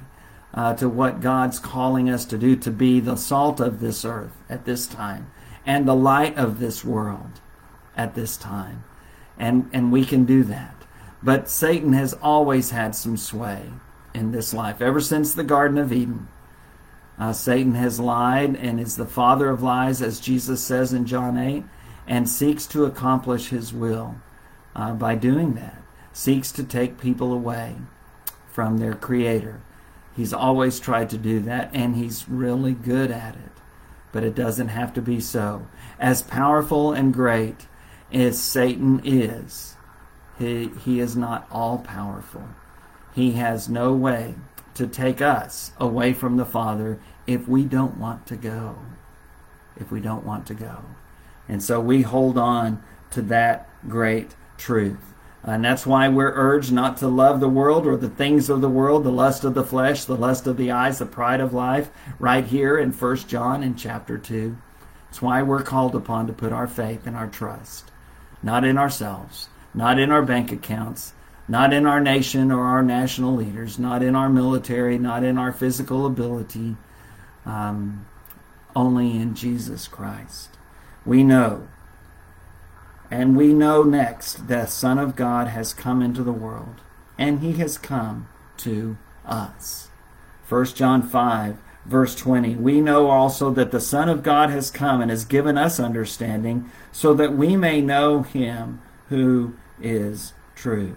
uh, 0.55 0.75
to 0.75 0.89
what 0.89 1.21
God's 1.21 1.59
calling 1.59 2.09
us 2.09 2.25
to 2.27 2.39
do 2.39 2.57
to 2.57 2.71
be 2.71 2.99
the 3.01 3.17
salt 3.17 3.61
of 3.61 3.81
this 3.81 4.05
earth 4.05 4.33
at 4.49 4.65
this 4.65 4.87
time 4.87 5.31
and 5.67 5.87
the 5.87 5.95
light 5.95 6.37
of 6.37 6.59
this 6.59 6.85
world 6.85 7.41
at 7.97 8.15
this 8.15 8.37
time. 8.37 8.85
And, 9.41 9.69
and 9.73 9.91
we 9.91 10.05
can 10.05 10.25
do 10.25 10.45
that. 10.45 10.75
But 11.23 11.49
Satan 11.49 11.95
has 11.95 12.15
always 12.15 12.71
had 12.71 12.95
some 12.95 13.17
sway 13.17 13.71
in 14.15 14.31
this 14.31 14.55
life, 14.55 14.81
ever 14.81 15.01
since 15.01 15.33
the 15.35 15.43
Garden 15.43 15.79
of 15.79 15.93
Eden. 15.93 16.29
Uh, 17.19 17.33
Satan 17.33 17.75
has 17.75 17.99
lied 17.99 18.55
and 18.57 18.79
is 18.79 18.97
the 18.97 19.07
father 19.07 19.49
of 19.49 19.63
lies, 19.63 20.01
as 20.03 20.21
Jesus 20.21 20.63
says 20.63 20.93
in 20.93 21.07
John 21.07 21.37
8, 21.37 21.65
and 22.07 22.29
seeks 22.29 22.67
to 22.67 22.85
accomplish 22.85 23.49
his 23.49 23.73
will 23.73 24.17
uh, 24.77 24.93
by 24.93 25.15
doing 25.15 25.55
that, 25.55 25.83
seeks 26.13 26.53
to 26.53 26.63
take 26.63 27.01
people 27.01 27.33
away 27.33 27.77
from 28.53 28.79
their 28.79 28.95
Creator. 28.95 29.63
He's 30.17 30.33
always 30.33 30.81
tried 30.81 31.09
to 31.11 31.19
do 31.19 31.41
that, 31.41 31.71
and 31.73 31.97
he's 31.97 32.29
really 32.29 32.73
good 32.73 33.11
at 33.11 33.37
it. 33.37 33.53
But 34.13 34.25
it 34.25 34.35
doesn't 34.35 34.69
have 34.69 34.93
to 34.95 35.03
be 35.03 35.21
so. 35.21 35.67
As 35.99 36.21
powerful 36.21 36.93
and 36.93 37.15
great 37.15 37.67
as 38.13 38.41
Satan 38.41 39.01
is, 39.05 39.77
he, 40.39 40.71
he 40.85 41.01
is 41.01 41.17
not 41.17 41.47
all 41.51 41.79
powerful. 41.79 42.49
He 43.15 43.33
has 43.33 43.69
no 43.69 43.93
way 43.93 44.35
to 44.75 44.87
take 44.87 45.21
us 45.21 45.73
away 45.79 46.13
from 46.13 46.37
the 46.37 46.45
Father 46.45 46.99
if 47.27 47.47
we 47.47 47.65
don't 47.65 47.99
want 47.99 48.27
to 48.27 48.37
go. 48.37 48.77
If 49.77 49.91
we 49.91 50.01
don't 50.01 50.25
want 50.25 50.47
to 50.47 50.55
go. 50.55 50.85
And 51.49 51.63
so 51.63 51.81
we 51.81 52.03
hold 52.03 52.39
on 52.39 52.83
to 53.11 53.23
that 53.23 53.69
great 53.89 54.35
truth. 54.57 55.15
And 55.43 55.65
that's 55.65 55.87
why 55.87 56.09
we're 56.09 56.33
urged 56.35 56.71
not 56.73 56.99
to 56.99 57.09
love 57.09 57.41
the 57.41 57.49
world 57.49 57.87
or 57.87 57.97
the 57.97 58.11
things 58.11 58.51
of 58.51 58.61
the 58.61 58.69
world, 58.69 59.05
the 59.05 59.11
lust 59.11 59.43
of 59.43 59.55
the 59.55 59.65
flesh, 59.65 60.05
the 60.05 60.17
lust 60.17 60.47
of 60.47 60.59
the 60.59 60.71
eyes, 60.71 60.99
the 60.99 61.07
pride 61.07 61.41
of 61.41 61.55
life, 61.55 61.91
right 62.19 62.45
here 62.45 62.79
in 62.79 62.93
1 62.93 63.17
John 63.17 63.63
in 63.63 63.75
chapter 63.75 64.19
2. 64.19 64.57
It's 65.09 65.23
why 65.23 65.43
we're 65.43 65.63
called 65.63 65.95
upon 65.95 66.27
to 66.27 66.33
put 66.33 66.53
our 66.53 66.67
faith 66.67 67.07
and 67.07 67.17
our 67.17 67.27
trust, 67.27 67.90
not 68.43 68.65
in 68.65 68.79
ourselves, 68.79 69.49
not 69.75 69.99
in 69.99 70.11
our 70.11 70.23
bank 70.23 70.53
accounts, 70.53 71.13
not 71.49 71.73
in 71.73 71.87
our 71.87 72.01
nation 72.01 72.51
or 72.53 72.65
our 72.65 72.83
national 72.83 73.35
leaders, 73.35 73.79
not 73.79 74.03
in 74.03 74.15
our 74.15 74.29
military, 74.29 74.99
not 74.99 75.25
in 75.25 75.37
our 75.37 75.53
physical 75.53 76.07
ability, 76.07 76.77
um, 77.45 78.07
only 78.77 79.17
in 79.17 79.35
Jesus 79.35 79.89
Christ. 79.89 80.51
We 81.05 81.25
know 81.25 81.69
and 83.11 83.37
we 83.37 83.53
know 83.53 83.83
next 83.83 84.47
that 84.47 84.49
the 84.49 84.67
Son 84.67 84.99
of 84.99 85.17
God 85.17 85.49
has 85.49 85.75
come 85.75 86.01
into 86.01 86.23
the 86.23 86.33
world, 86.33 86.77
and 87.19 87.41
he 87.41 87.55
has 87.55 87.77
come 87.77 88.29
to 88.59 88.97
us. 89.27 89.89
1 90.49 90.67
John 90.67 91.03
5, 91.03 91.59
verse 91.85 92.15
20. 92.15 92.57
We 92.57 92.81
know 92.81 93.09
also 93.09 93.51
that 93.51 93.71
the 93.71 93.81
Son 93.81 94.09
of 94.09 94.23
God 94.23 94.51
has 94.51 94.71
come 94.71 95.01
and 95.01 95.11
has 95.11 95.25
given 95.25 95.57
us 95.57 95.81
understanding, 95.81 96.71
so 96.93 97.15
that 97.15 97.37
we 97.37 97.57
may 97.57 97.81
know 97.81 98.23
him 98.23 98.81
who 99.09 99.55
is 99.81 100.33
true. 100.55 100.97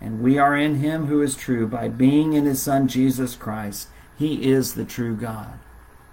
And 0.00 0.20
we 0.20 0.38
are 0.38 0.56
in 0.56 0.76
him 0.76 1.06
who 1.06 1.22
is 1.22 1.34
true 1.34 1.66
by 1.66 1.88
being 1.88 2.34
in 2.34 2.44
his 2.44 2.62
Son 2.62 2.88
Jesus 2.88 3.34
Christ. 3.34 3.88
He 4.18 4.50
is 4.50 4.74
the 4.74 4.84
true 4.84 5.16
God 5.16 5.58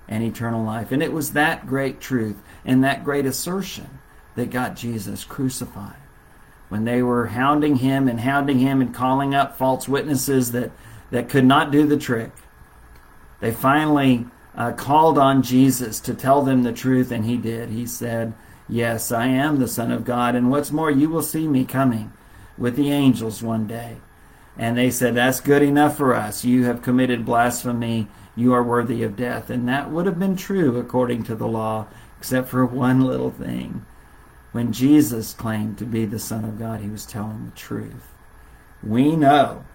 and 0.08 0.24
eternal 0.24 0.64
life. 0.64 0.92
And 0.92 1.04
it 1.04 1.14
was 1.14 1.34
that 1.34 1.68
great 1.68 2.00
truth 2.00 2.38
and 2.66 2.84
that 2.84 3.04
great 3.04 3.26
assertion 3.26 4.00
that 4.36 4.50
got 4.50 4.76
Jesus 4.76 5.24
crucified. 5.24 5.96
When 6.70 6.86
they 6.86 7.04
were 7.04 7.28
hounding 7.28 7.78
him 7.78 8.08
and 8.08 8.20
hounding 8.20 8.60
him 8.60 8.82
and 8.82 8.94
calling 8.94 9.36
up 9.36 9.58
false 9.58 9.88
witnesses 9.88 10.52
that, 10.54 10.72
that 11.12 11.30
could 11.30 11.46
not 11.46 11.72
do 11.72 11.86
the 11.86 11.98
trick, 11.98 12.32
they 13.44 13.52
finally 13.52 14.26
uh, 14.56 14.72
called 14.72 15.18
on 15.18 15.44
Jesus 15.44 16.00
to 16.00 16.14
tell 16.14 16.44
them 16.44 16.64
the 16.64 16.72
truth, 16.72 17.12
and 17.12 17.26
he 17.26 17.36
did. 17.36 17.68
He 17.68 17.86
said, 17.86 18.34
Yes, 18.70 19.12
I 19.12 19.26
am 19.26 19.60
the 19.60 19.68
Son 19.68 19.92
of 19.92 20.06
God, 20.06 20.34
and 20.34 20.50
what's 20.50 20.72
more, 20.72 20.90
you 20.90 21.10
will 21.10 21.22
see 21.22 21.46
me 21.46 21.66
coming 21.66 22.14
with 22.58 22.78
the 22.78 22.90
angels 22.90 23.44
one 23.44 23.68
day. 23.68 23.98
And 24.58 24.78
they 24.78 24.90
said, 24.90 25.16
That's 25.16 25.42
good 25.42 25.62
enough 25.62 25.98
for 25.98 26.16
us. 26.16 26.46
You 26.46 26.64
have 26.64 26.82
committed 26.82 27.26
blasphemy. 27.26 28.08
You 28.34 28.54
are 28.54 28.64
worthy 28.64 29.04
of 29.04 29.18
death. 29.18 29.50
And 29.50 29.68
that 29.68 29.92
would 29.92 30.06
have 30.06 30.18
been 30.18 30.38
true 30.38 30.80
according 30.80 31.24
to 31.24 31.36
the 31.36 31.46
law, 31.46 31.88
except 32.18 32.48
for 32.48 32.66
one 32.66 33.02
little 33.02 33.32
thing. 33.32 33.86
When 34.54 34.72
Jesus 34.72 35.34
claimed 35.34 35.78
to 35.80 35.86
be 35.86 36.06
the 36.06 36.18
Son 36.18 36.46
of 36.46 36.58
God, 36.58 36.80
he 36.80 36.90
was 36.90 37.06
telling 37.06 37.44
the 37.44 37.58
truth. 37.58 38.08
We 38.82 39.18
know 39.18 39.66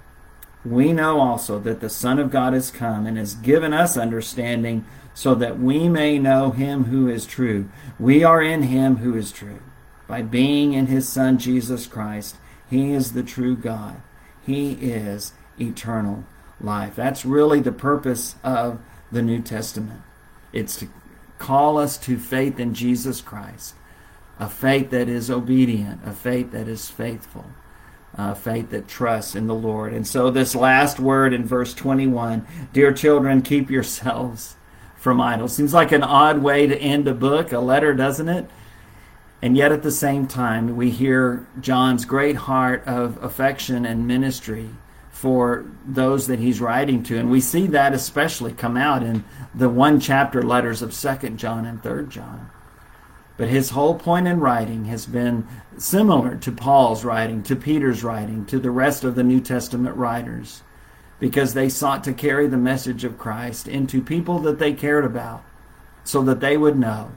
we 0.70 0.92
know 0.92 1.20
also 1.20 1.58
that 1.60 1.80
the 1.80 1.90
Son 1.90 2.18
of 2.18 2.30
God 2.30 2.52
has 2.52 2.70
come 2.70 3.06
and 3.06 3.16
has 3.16 3.34
given 3.34 3.72
us 3.72 3.96
understanding 3.96 4.84
so 5.14 5.34
that 5.34 5.58
we 5.58 5.88
may 5.88 6.18
know 6.18 6.50
him 6.50 6.84
who 6.84 7.08
is 7.08 7.26
true. 7.26 7.68
We 7.98 8.22
are 8.22 8.42
in 8.42 8.64
him 8.64 8.96
who 8.96 9.16
is 9.16 9.32
true. 9.32 9.60
By 10.06 10.22
being 10.22 10.72
in 10.72 10.86
his 10.86 11.08
Son 11.08 11.38
Jesus 11.38 11.86
Christ, 11.86 12.36
he 12.70 12.92
is 12.92 13.12
the 13.12 13.22
true 13.22 13.56
God. 13.56 14.00
He 14.44 14.72
is 14.72 15.32
eternal 15.60 16.24
life. 16.60 16.94
That's 16.96 17.24
really 17.24 17.60
the 17.60 17.72
purpose 17.72 18.36
of 18.42 18.80
the 19.10 19.22
New 19.22 19.42
Testament. 19.42 20.02
It's 20.52 20.76
to 20.76 20.88
call 21.38 21.78
us 21.78 21.98
to 21.98 22.18
faith 22.18 22.58
in 22.58 22.74
Jesus 22.74 23.20
Christ, 23.20 23.74
a 24.38 24.48
faith 24.48 24.90
that 24.90 25.08
is 25.08 25.30
obedient, 25.30 26.00
a 26.04 26.12
faith 26.12 26.52
that 26.52 26.68
is 26.68 26.90
faithful 26.90 27.46
uh, 28.16 28.34
faith 28.34 28.70
that 28.70 28.88
trusts 28.88 29.34
in 29.34 29.46
the 29.46 29.54
Lord. 29.54 29.92
And 29.92 30.06
so, 30.06 30.30
this 30.30 30.54
last 30.54 30.98
word 30.98 31.32
in 31.32 31.44
verse 31.44 31.74
21 31.74 32.46
Dear 32.72 32.92
children, 32.92 33.42
keep 33.42 33.70
yourselves 33.70 34.56
from 34.96 35.20
idols. 35.20 35.54
Seems 35.54 35.74
like 35.74 35.92
an 35.92 36.02
odd 36.02 36.42
way 36.42 36.66
to 36.66 36.76
end 36.76 37.06
a 37.06 37.14
book, 37.14 37.52
a 37.52 37.60
letter, 37.60 37.94
doesn't 37.94 38.28
it? 38.28 38.48
And 39.40 39.56
yet, 39.56 39.70
at 39.70 39.82
the 39.82 39.92
same 39.92 40.26
time, 40.26 40.76
we 40.76 40.90
hear 40.90 41.46
John's 41.60 42.04
great 42.04 42.34
heart 42.34 42.82
of 42.86 43.22
affection 43.22 43.86
and 43.86 44.06
ministry 44.06 44.68
for 45.10 45.64
those 45.86 46.26
that 46.26 46.38
he's 46.38 46.60
writing 46.60 47.02
to. 47.04 47.18
And 47.18 47.30
we 47.30 47.40
see 47.40 47.66
that 47.68 47.92
especially 47.92 48.52
come 48.52 48.76
out 48.76 49.02
in 49.02 49.24
the 49.54 49.68
one 49.68 50.00
chapter 50.00 50.42
letters 50.42 50.82
of 50.82 50.90
2nd 50.90 51.36
John 51.36 51.66
and 51.66 51.82
3rd 51.82 52.08
John. 52.08 52.50
But 53.38 53.48
his 53.48 53.70
whole 53.70 53.94
point 53.94 54.26
in 54.26 54.40
writing 54.40 54.86
has 54.86 55.06
been 55.06 55.46
similar 55.78 56.34
to 56.36 56.52
Paul's 56.52 57.04
writing, 57.04 57.42
to 57.44 57.56
Peter's 57.56 58.02
writing, 58.02 58.44
to 58.46 58.58
the 58.58 58.72
rest 58.72 59.04
of 59.04 59.14
the 59.14 59.22
New 59.22 59.40
Testament 59.40 59.96
writers, 59.96 60.62
because 61.20 61.54
they 61.54 61.68
sought 61.68 62.02
to 62.04 62.12
carry 62.12 62.48
the 62.48 62.56
message 62.56 63.04
of 63.04 63.16
Christ 63.16 63.68
into 63.68 64.02
people 64.02 64.40
that 64.40 64.58
they 64.58 64.72
cared 64.72 65.04
about 65.04 65.44
so 66.02 66.20
that 66.22 66.40
they 66.40 66.56
would 66.56 66.76
know 66.76 67.12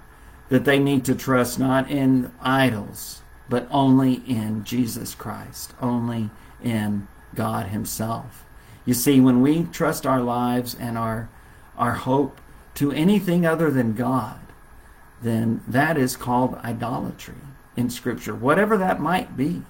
that 0.50 0.66
they 0.66 0.78
need 0.78 1.06
to 1.06 1.16
trust 1.16 1.58
not 1.58 1.90
in 1.90 2.32
idols, 2.40 3.22
but 3.50 3.68
only 3.72 4.16
in 4.28 4.64
Jesus 4.64 5.16
Christ, 5.16 5.74
only 5.82 6.30
in 6.64 7.08
God 7.34 7.68
Himself. 7.68 8.46
You 8.86 8.94
see, 8.94 9.20
when 9.20 9.42
we 9.42 9.64
trust 9.64 10.06
our 10.06 10.22
lives 10.22 10.76
and 10.76 10.98
our, 10.98 11.30
our 11.78 11.94
hope 11.94 12.42
to 12.76 12.92
anything 12.92 13.46
other 13.46 13.72
than 13.72 13.94
God, 13.94 14.41
then 15.22 15.64
that 15.68 15.98
is 15.98 16.16
called 16.16 16.56
idolatry 16.64 17.36
in 17.76 17.90
Scripture, 17.90 18.36
whatever 18.36 18.78
that 18.78 19.00
might 19.00 19.38
be. 19.38 19.64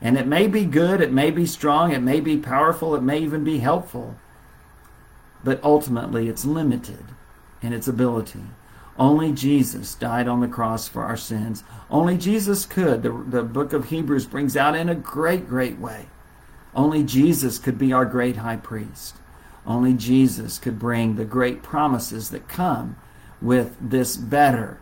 And 0.00 0.16
it 0.16 0.26
may 0.26 0.46
be 0.46 0.64
good, 0.64 1.00
it 1.00 1.12
may 1.12 1.30
be 1.30 1.46
strong, 1.46 1.92
it 1.92 2.00
may 2.00 2.20
be 2.20 2.38
powerful, 2.38 2.94
it 2.94 3.02
may 3.02 3.18
even 3.18 3.44
be 3.44 3.58
helpful, 3.58 4.16
but 5.44 5.62
ultimately 5.62 6.28
it's 6.28 6.44
limited 6.44 7.04
in 7.62 7.72
its 7.72 7.86
ability. 7.86 8.44
Only 8.98 9.32
Jesus 9.32 9.94
died 9.94 10.28
on 10.28 10.40
the 10.40 10.48
cross 10.48 10.88
for 10.88 11.04
our 11.04 11.16
sins. 11.16 11.64
Only 11.90 12.18
Jesus 12.18 12.66
could. 12.66 13.02
The, 13.02 13.10
the 13.10 13.42
book 13.42 13.72
of 13.72 13.86
Hebrews 13.86 14.26
brings 14.26 14.56
out 14.56 14.74
in 14.74 14.88
a 14.88 14.94
great, 14.94 15.48
great 15.48 15.78
way. 15.78 16.06
Only 16.74 17.02
Jesus 17.02 17.58
could 17.58 17.78
be 17.78 17.92
our 17.92 18.04
great 18.04 18.36
high 18.36 18.56
priest. 18.56 19.16
Only 19.66 19.94
Jesus 19.94 20.58
could 20.58 20.78
bring 20.78 21.16
the 21.16 21.24
great 21.24 21.62
promises 21.62 22.30
that 22.30 22.48
come 22.48 22.96
with 23.40 23.76
this 23.80 24.16
better 24.16 24.80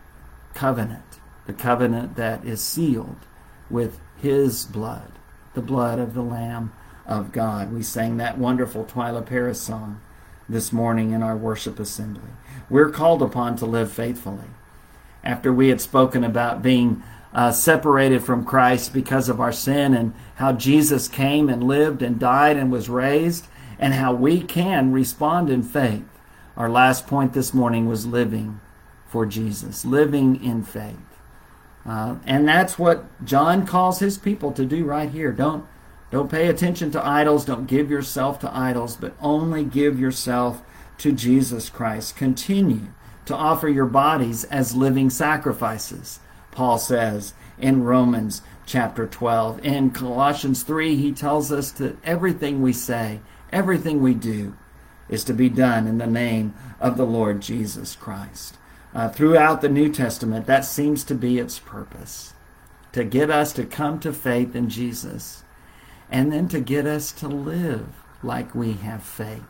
covenant, 0.53 1.19
the 1.47 1.53
covenant 1.53 2.15
that 2.15 2.43
is 2.43 2.61
sealed 2.61 3.25
with 3.69 3.99
his 4.21 4.65
blood, 4.65 5.11
the 5.53 5.61
blood 5.61 5.99
of 5.99 6.13
the 6.13 6.21
Lamb 6.21 6.73
of 7.05 7.31
God. 7.31 7.71
We 7.71 7.83
sang 7.83 8.17
that 8.17 8.37
wonderful 8.37 8.85
Twila 8.85 9.25
Paris 9.25 9.61
song 9.61 10.01
this 10.47 10.73
morning 10.73 11.11
in 11.11 11.23
our 11.23 11.37
worship 11.37 11.79
assembly. 11.79 12.31
We're 12.69 12.89
called 12.89 13.21
upon 13.21 13.55
to 13.57 13.65
live 13.65 13.91
faithfully. 13.91 14.49
After 15.23 15.53
we 15.53 15.69
had 15.69 15.81
spoken 15.81 16.23
about 16.23 16.61
being 16.61 17.03
uh, 17.33 17.51
separated 17.51 18.23
from 18.23 18.45
Christ 18.45 18.93
because 18.93 19.29
of 19.29 19.39
our 19.39 19.51
sin 19.51 19.93
and 19.93 20.13
how 20.35 20.53
Jesus 20.53 21.07
came 21.07 21.49
and 21.49 21.63
lived 21.63 22.01
and 22.01 22.19
died 22.19 22.57
and 22.57 22.71
was 22.71 22.89
raised, 22.89 23.47
and 23.77 23.93
how 23.93 24.13
we 24.13 24.41
can 24.41 24.91
respond 24.91 25.49
in 25.49 25.63
faith. 25.63 26.03
Our 26.59 26.69
last 26.69 27.07
point 27.07 27.31
this 27.31 27.53
morning 27.53 27.87
was 27.87 28.05
living 28.05 28.59
for 29.07 29.25
Jesus, 29.25 29.85
living 29.85 30.43
in 30.43 30.61
faith. 30.63 30.97
Uh, 31.85 32.17
and 32.25 32.45
that's 32.45 32.77
what 32.77 33.05
John 33.23 33.65
calls 33.65 33.99
his 33.99 34.17
people 34.17 34.51
to 34.51 34.65
do 34.65 34.83
right 34.83 35.09
here. 35.09 35.31
Don't 35.31 35.65
don't 36.11 36.29
pay 36.29 36.47
attention 36.47 36.91
to 36.91 37.05
idols. 37.05 37.45
Don't 37.45 37.65
give 37.65 37.89
yourself 37.89 38.39
to 38.39 38.53
idols, 38.53 38.97
but 38.97 39.15
only 39.21 39.63
give 39.63 39.99
yourself 39.99 40.61
to 40.97 41.13
Jesus 41.13 41.69
Christ. 41.69 42.17
Continue 42.17 42.87
to 43.25 43.35
offer 43.35 43.69
your 43.69 43.85
bodies 43.85 44.43
as 44.45 44.75
living 44.75 45.09
sacrifices, 45.09 46.19
Paul 46.51 46.77
says 46.77 47.33
in 47.57 47.83
Romans 47.83 48.41
chapter 48.65 49.07
12. 49.07 49.63
In 49.63 49.91
Colossians 49.91 50.63
3, 50.63 50.97
he 50.97 51.13
tells 51.13 51.53
us 51.53 51.71
that 51.73 51.95
everything 52.03 52.61
we 52.61 52.73
say, 52.73 53.21
everything 53.53 54.01
we 54.01 54.13
do, 54.13 54.57
is 55.09 55.23
to 55.25 55.33
be 55.33 55.49
done 55.49 55.87
in 55.87 55.97
the 55.97 56.07
name 56.07 56.53
of 56.79 56.97
the 56.97 57.05
Lord 57.05 57.41
Jesus 57.41 57.95
Christ 57.95 58.57
uh, 58.93 59.09
throughout 59.09 59.61
the 59.61 59.69
New 59.69 59.91
Testament, 59.91 60.45
that 60.47 60.65
seems 60.65 61.03
to 61.05 61.15
be 61.15 61.37
its 61.37 61.59
purpose 61.59 62.33
to 62.91 63.03
get 63.03 63.29
us 63.29 63.53
to 63.53 63.65
come 63.65 63.99
to 63.99 64.11
faith 64.11 64.55
in 64.55 64.67
Jesus 64.67 65.43
and 66.09 66.31
then 66.31 66.47
to 66.47 66.59
get 66.59 66.87
us 66.87 67.11
to 67.11 67.27
live 67.27 67.87
like 68.23 68.55
we 68.55 68.73
have 68.73 69.03
faith 69.03 69.43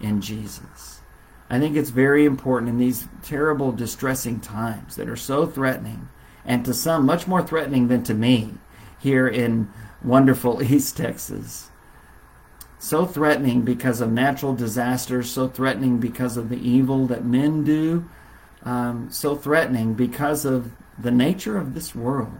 in 0.00 0.20
Jesus. 0.20 1.00
I 1.48 1.60
think 1.60 1.76
it's 1.76 1.90
very 1.90 2.24
important 2.24 2.70
in 2.70 2.78
these 2.78 3.06
terrible, 3.22 3.70
distressing 3.70 4.40
times 4.40 4.96
that 4.96 5.08
are 5.08 5.16
so 5.16 5.46
threatening, 5.46 6.08
and 6.44 6.64
to 6.64 6.74
some 6.74 7.06
much 7.06 7.28
more 7.28 7.42
threatening 7.42 7.86
than 7.86 8.02
to 8.02 8.14
me 8.14 8.54
here 8.98 9.28
in 9.28 9.70
wonderful 10.02 10.60
East 10.72 10.96
Texas. 10.96 11.70
So 12.78 13.06
threatening 13.06 13.62
because 13.62 14.00
of 14.00 14.12
natural 14.12 14.54
disasters, 14.54 15.30
so 15.30 15.48
threatening 15.48 15.98
because 15.98 16.36
of 16.36 16.48
the 16.48 16.58
evil 16.58 17.06
that 17.06 17.24
men 17.24 17.64
do, 17.64 18.08
um, 18.62 19.08
so 19.10 19.34
threatening 19.34 19.94
because 19.94 20.44
of 20.44 20.72
the 20.98 21.10
nature 21.10 21.56
of 21.56 21.74
this 21.74 21.94
world. 21.94 22.34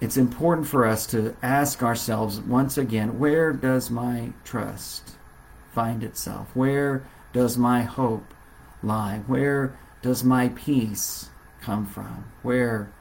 It's 0.00 0.16
important 0.16 0.66
for 0.66 0.86
us 0.86 1.06
to 1.08 1.36
ask 1.42 1.82
ourselves 1.82 2.40
once 2.40 2.78
again 2.78 3.18
where 3.18 3.52
does 3.52 3.90
my 3.90 4.32
trust 4.44 5.16
find 5.72 6.04
itself? 6.04 6.54
Where 6.54 7.04
does 7.32 7.56
my 7.56 7.82
hope 7.82 8.34
lie? 8.82 9.22
Where 9.26 9.76
does 10.02 10.22
my 10.22 10.48
peace 10.50 11.30
come 11.60 11.86
from? 11.86 12.30
Where 12.42 12.92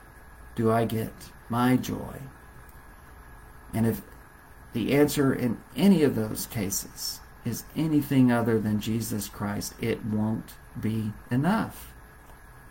do 0.55 0.71
I 0.71 0.85
get 0.85 1.13
my 1.49 1.75
joy? 1.77 2.21
And 3.73 3.85
if 3.85 4.01
the 4.73 4.93
answer 4.93 5.34
in 5.34 5.58
any 5.75 6.03
of 6.03 6.15
those 6.15 6.45
cases 6.45 7.19
is 7.45 7.63
anything 7.75 8.32
other 8.32 8.60
than 8.60 8.80
Jesus 8.80 9.30
Christ, 9.30 9.73
it 9.82 10.06
won't 10.06 10.53
be 10.80 11.13
enough. 11.32 11.93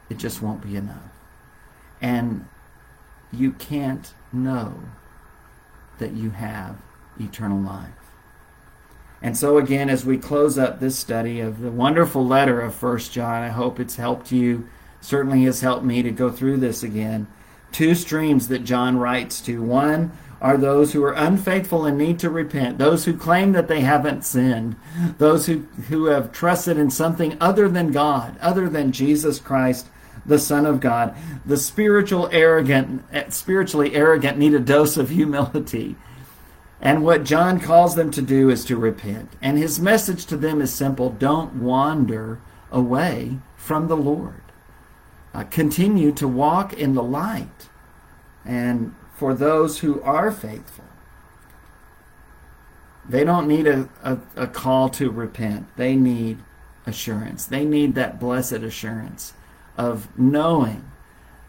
It 0.08 0.18
just 0.18 0.42
won't 0.42 0.62
be 0.62 0.76
enough. 0.76 1.10
And 2.00 2.46
you 3.32 3.52
can't 3.52 4.12
know 4.32 4.74
that 5.98 6.12
you 6.12 6.30
have 6.30 6.76
eternal 7.18 7.58
life. 7.58 7.90
And 9.22 9.36
so 9.36 9.56
again, 9.58 9.88
as 9.88 10.04
we 10.04 10.18
close 10.18 10.58
up 10.58 10.78
this 10.78 10.98
study 10.98 11.40
of 11.40 11.60
the 11.60 11.70
wonderful 11.70 12.24
letter 12.24 12.60
of 12.60 12.74
First 12.74 13.12
John, 13.12 13.42
I 13.42 13.48
hope 13.48 13.80
it's 13.80 13.96
helped 13.96 14.30
you. 14.30 14.68
Certainly 15.00 15.44
has 15.44 15.62
helped 15.62 15.84
me 15.84 16.02
to 16.02 16.10
go 16.10 16.30
through 16.30 16.58
this 16.58 16.82
again. 16.82 17.26
Two 17.72 17.94
streams 17.94 18.48
that 18.48 18.64
John 18.64 18.98
writes 18.98 19.40
to. 19.42 19.62
One 19.62 20.12
are 20.40 20.56
those 20.56 20.92
who 20.92 21.02
are 21.02 21.12
unfaithful 21.12 21.86
and 21.86 21.96
need 21.96 22.18
to 22.18 22.30
repent, 22.30 22.78
those 22.78 23.04
who 23.04 23.16
claim 23.16 23.52
that 23.52 23.68
they 23.68 23.80
haven't 23.80 24.24
sinned, 24.24 24.76
those 25.18 25.46
who, 25.46 25.60
who 25.88 26.06
have 26.06 26.32
trusted 26.32 26.76
in 26.78 26.90
something 26.90 27.36
other 27.40 27.68
than 27.68 27.90
God, 27.90 28.36
other 28.40 28.68
than 28.68 28.92
Jesus 28.92 29.38
Christ, 29.38 29.88
the 30.26 30.38
Son 30.38 30.66
of 30.66 30.80
God. 30.80 31.16
The 31.44 31.56
spiritual 31.56 32.28
arrogant, 32.32 33.04
spiritually 33.32 33.94
arrogant 33.94 34.38
need 34.38 34.54
a 34.54 34.60
dose 34.60 34.96
of 34.96 35.10
humility. 35.10 35.96
And 36.80 37.04
what 37.04 37.24
John 37.24 37.58
calls 37.58 37.94
them 37.94 38.10
to 38.10 38.22
do 38.22 38.50
is 38.50 38.64
to 38.66 38.76
repent. 38.76 39.32
And 39.40 39.56
his 39.56 39.80
message 39.80 40.26
to 40.26 40.36
them 40.36 40.60
is 40.60 40.72
simple 40.72 41.10
don't 41.10 41.54
wander 41.54 42.40
away 42.70 43.38
from 43.56 43.88
the 43.88 43.96
Lord. 43.96 44.42
Uh, 45.32 45.44
continue 45.44 46.12
to 46.12 46.28
walk 46.28 46.72
in 46.72 46.94
the 46.94 47.02
light 47.02 47.68
and 48.44 48.94
for 49.16 49.34
those 49.34 49.78
who 49.78 50.00
are 50.02 50.30
faithful. 50.30 50.84
They 53.08 53.24
don't 53.24 53.48
need 53.48 53.66
a, 53.66 53.88
a, 54.02 54.18
a, 54.36 54.46
call 54.46 54.88
to 54.90 55.10
repent. 55.10 55.74
They 55.76 55.94
need 55.94 56.38
assurance. 56.86 57.46
They 57.46 57.64
need 57.64 57.94
that 57.94 58.18
blessed 58.18 58.52
assurance 58.52 59.32
of 59.78 60.08
knowing 60.18 60.90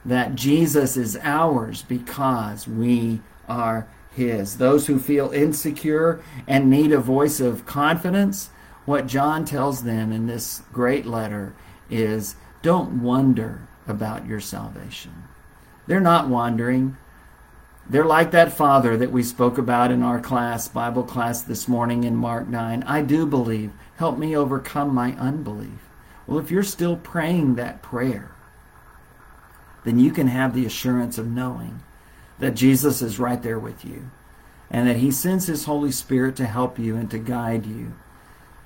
that 0.05 0.35
Jesus 0.35 0.95
is 0.95 1.17
ours 1.21 1.81
because 1.81 2.67
we 2.67 3.21
are 3.49 3.87
his. 4.11 4.57
Those 4.57 4.87
who 4.87 4.99
feel 4.99 5.31
insecure 5.31 6.21
and 6.47 6.69
need 6.69 6.91
a 6.91 6.99
voice 6.99 7.39
of 7.39 7.65
confidence, 7.65 8.49
what 8.85 9.07
John 9.07 9.43
tells 9.43 9.83
them 9.83 10.11
in 10.11 10.27
this 10.27 10.61
great 10.71 11.05
letter 11.05 11.55
is 11.89 12.35
don't 12.61 13.01
wonder 13.01 13.67
about 13.87 14.25
your 14.25 14.39
salvation. 14.39 15.23
They're 15.87 15.99
not 15.99 16.29
wandering. 16.29 16.97
They're 17.89 18.03
like 18.03 18.31
that 18.31 18.51
father 18.51 18.97
that 18.97 19.13
we 19.13 19.23
spoke 19.23 19.57
about 19.57 19.91
in 19.91 20.03
our 20.03 20.19
class, 20.19 20.67
Bible 20.67 21.03
class 21.03 21.41
this 21.41 21.69
morning 21.69 22.03
in 22.03 22.17
Mark 22.17 22.49
9. 22.49 22.83
I 22.83 23.01
do 23.01 23.25
believe. 23.25 23.71
Help 23.95 24.17
me 24.17 24.35
overcome 24.35 24.93
my 24.93 25.13
unbelief. 25.13 25.87
Well, 26.25 26.37
if 26.37 26.51
you're 26.51 26.63
still 26.63 26.97
praying 26.97 27.55
that 27.55 27.81
prayer, 27.81 28.35
then 29.85 29.99
you 29.99 30.11
can 30.11 30.27
have 30.27 30.53
the 30.53 30.65
assurance 30.65 31.17
of 31.17 31.27
knowing 31.27 31.81
that 32.39 32.55
Jesus 32.55 33.01
is 33.01 33.19
right 33.19 33.41
there 33.41 33.57
with 33.57 33.85
you 33.85 34.11
and 34.69 34.85
that 34.85 34.97
he 34.97 35.09
sends 35.09 35.47
his 35.47 35.63
Holy 35.63 35.91
Spirit 35.91 36.35
to 36.35 36.45
help 36.45 36.77
you 36.77 36.97
and 36.97 37.09
to 37.09 37.17
guide 37.17 37.65
you 37.65 37.93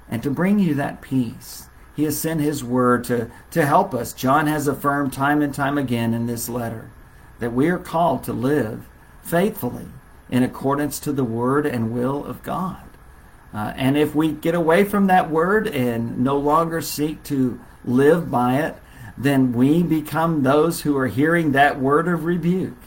and 0.09 0.23
to 0.23 0.31
bring 0.31 0.57
you 0.57 0.73
that 0.73 1.01
peace. 1.01 1.69
He 1.95 2.05
has 2.05 2.17
sent 2.17 2.41
his 2.41 2.63
word 2.63 3.03
to, 3.03 3.29
to 3.51 3.67
help 3.67 3.93
us. 3.93 4.13
John 4.13 4.47
has 4.47 4.67
affirmed 4.67 5.13
time 5.13 5.43
and 5.43 5.53
time 5.53 5.77
again 5.77 6.15
in 6.15 6.25
this 6.25 6.49
letter 6.49 6.89
that 7.37 7.53
we 7.53 7.67
are 7.69 7.77
called 7.77 8.23
to 8.23 8.33
live 8.33 8.87
faithfully 9.21 9.87
in 10.29 10.43
accordance 10.43 10.99
to 10.99 11.11
the 11.11 11.23
word 11.23 11.65
and 11.65 11.93
will 11.93 12.25
of 12.25 12.41
God. 12.43 12.83
Uh, 13.53 13.73
and 13.75 13.97
if 13.97 14.15
we 14.15 14.31
get 14.31 14.55
away 14.55 14.83
from 14.83 15.07
that 15.07 15.29
word 15.29 15.67
and 15.67 16.19
no 16.19 16.37
longer 16.37 16.81
seek 16.81 17.21
to 17.23 17.59
live 17.83 18.31
by 18.31 18.59
it, 18.59 18.75
then 19.17 19.51
we 19.51 19.83
become 19.83 20.43
those 20.43 20.81
who 20.81 20.97
are 20.97 21.07
hearing 21.07 21.51
that 21.51 21.79
word 21.79 22.07
of 22.07 22.23
rebuke 22.23 22.77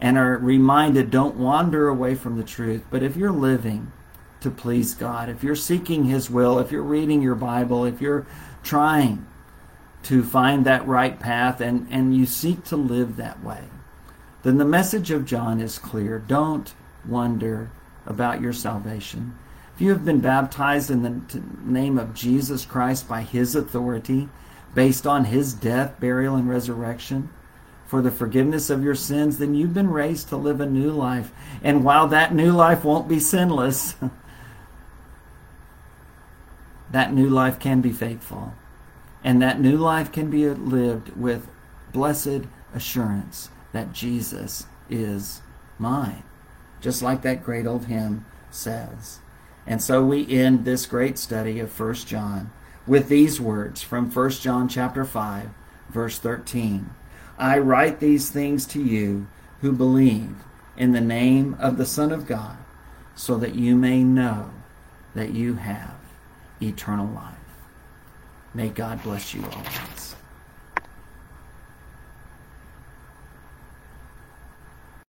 and 0.00 0.18
are 0.18 0.36
reminded 0.38 1.10
don't 1.10 1.36
wander 1.36 1.88
away 1.88 2.14
from 2.14 2.36
the 2.36 2.42
truth. 2.42 2.84
But 2.90 3.02
if 3.02 3.16
you're 3.16 3.30
living 3.30 3.92
to 4.40 4.50
please 4.50 4.94
God, 4.94 5.28
if 5.28 5.44
you're 5.44 5.54
seeking 5.54 6.06
His 6.06 6.28
will, 6.28 6.58
if 6.58 6.72
you're 6.72 6.82
reading 6.82 7.22
your 7.22 7.36
Bible, 7.36 7.84
if 7.84 8.00
you're 8.00 8.26
trying 8.64 9.26
to 10.04 10.24
find 10.24 10.64
that 10.64 10.86
right 10.88 11.20
path 11.20 11.60
and, 11.60 11.86
and 11.90 12.16
you 12.16 12.26
seek 12.26 12.64
to 12.64 12.76
live 12.76 13.16
that 13.16 13.44
way, 13.44 13.62
then 14.42 14.58
the 14.58 14.64
message 14.64 15.10
of 15.10 15.24
John 15.24 15.60
is 15.60 15.78
clear. 15.78 16.18
Don't 16.18 16.74
wonder 17.06 17.70
about 18.06 18.40
your 18.40 18.52
salvation. 18.52 19.38
If 19.74 19.80
you 19.80 19.90
have 19.90 20.04
been 20.04 20.20
baptized 20.20 20.90
in 20.90 21.02
the 21.02 21.40
name 21.64 21.98
of 21.98 22.14
Jesus 22.14 22.64
Christ 22.64 23.08
by 23.08 23.22
His 23.22 23.54
authority, 23.54 24.28
based 24.74 25.06
on 25.06 25.26
His 25.26 25.54
death, 25.54 25.98
burial, 26.00 26.36
and 26.36 26.48
resurrection, 26.48 27.30
for 27.86 28.02
the 28.02 28.10
forgiveness 28.10 28.70
of 28.70 28.82
your 28.82 28.94
sins, 28.94 29.36
then 29.36 29.54
you've 29.54 29.74
been 29.74 29.90
raised 29.90 30.30
to 30.30 30.36
live 30.36 30.62
a 30.62 30.66
new 30.66 30.90
life. 30.90 31.30
And 31.62 31.84
while 31.84 32.08
that 32.08 32.34
new 32.34 32.50
life 32.50 32.84
won't 32.84 33.06
be 33.06 33.20
sinless, 33.20 33.94
that 36.90 37.12
new 37.12 37.28
life 37.28 37.60
can 37.60 37.82
be 37.82 37.92
faithful. 37.92 38.54
And 39.22 39.42
that 39.42 39.60
new 39.60 39.76
life 39.76 40.10
can 40.10 40.30
be 40.30 40.48
lived 40.48 41.14
with 41.16 41.46
blessed 41.92 42.46
assurance 42.74 43.50
that 43.72 43.92
Jesus 43.92 44.66
is 44.88 45.42
mine. 45.78 46.22
Just 46.80 47.02
like 47.02 47.22
that 47.22 47.44
great 47.44 47.66
old 47.66 47.86
hymn 47.86 48.26
says. 48.50 49.20
And 49.66 49.82
so 49.82 50.04
we 50.04 50.28
end 50.28 50.64
this 50.64 50.86
great 50.86 51.18
study 51.18 51.60
of 51.60 51.78
1 51.78 51.94
John 51.94 52.50
with 52.86 53.08
these 53.08 53.40
words 53.40 53.82
from 53.82 54.10
1 54.10 54.30
John 54.30 54.68
chapter 54.68 55.04
5 55.04 55.50
verse 55.92 56.18
13. 56.18 56.90
I 57.38 57.58
write 57.58 58.00
these 58.00 58.30
things 58.30 58.66
to 58.68 58.82
you 58.82 59.28
who 59.60 59.72
believe 59.72 60.36
in 60.76 60.92
the 60.92 61.00
name 61.00 61.56
of 61.60 61.76
the 61.76 61.86
Son 61.86 62.10
of 62.10 62.26
God, 62.26 62.56
so 63.14 63.36
that 63.36 63.54
you 63.54 63.76
may 63.76 64.02
know 64.02 64.50
that 65.14 65.32
you 65.32 65.54
have 65.54 65.96
eternal 66.60 67.06
life. 67.06 67.36
May 68.54 68.68
God 68.68 69.02
bless 69.02 69.34
you 69.34 69.44
always. 69.44 70.11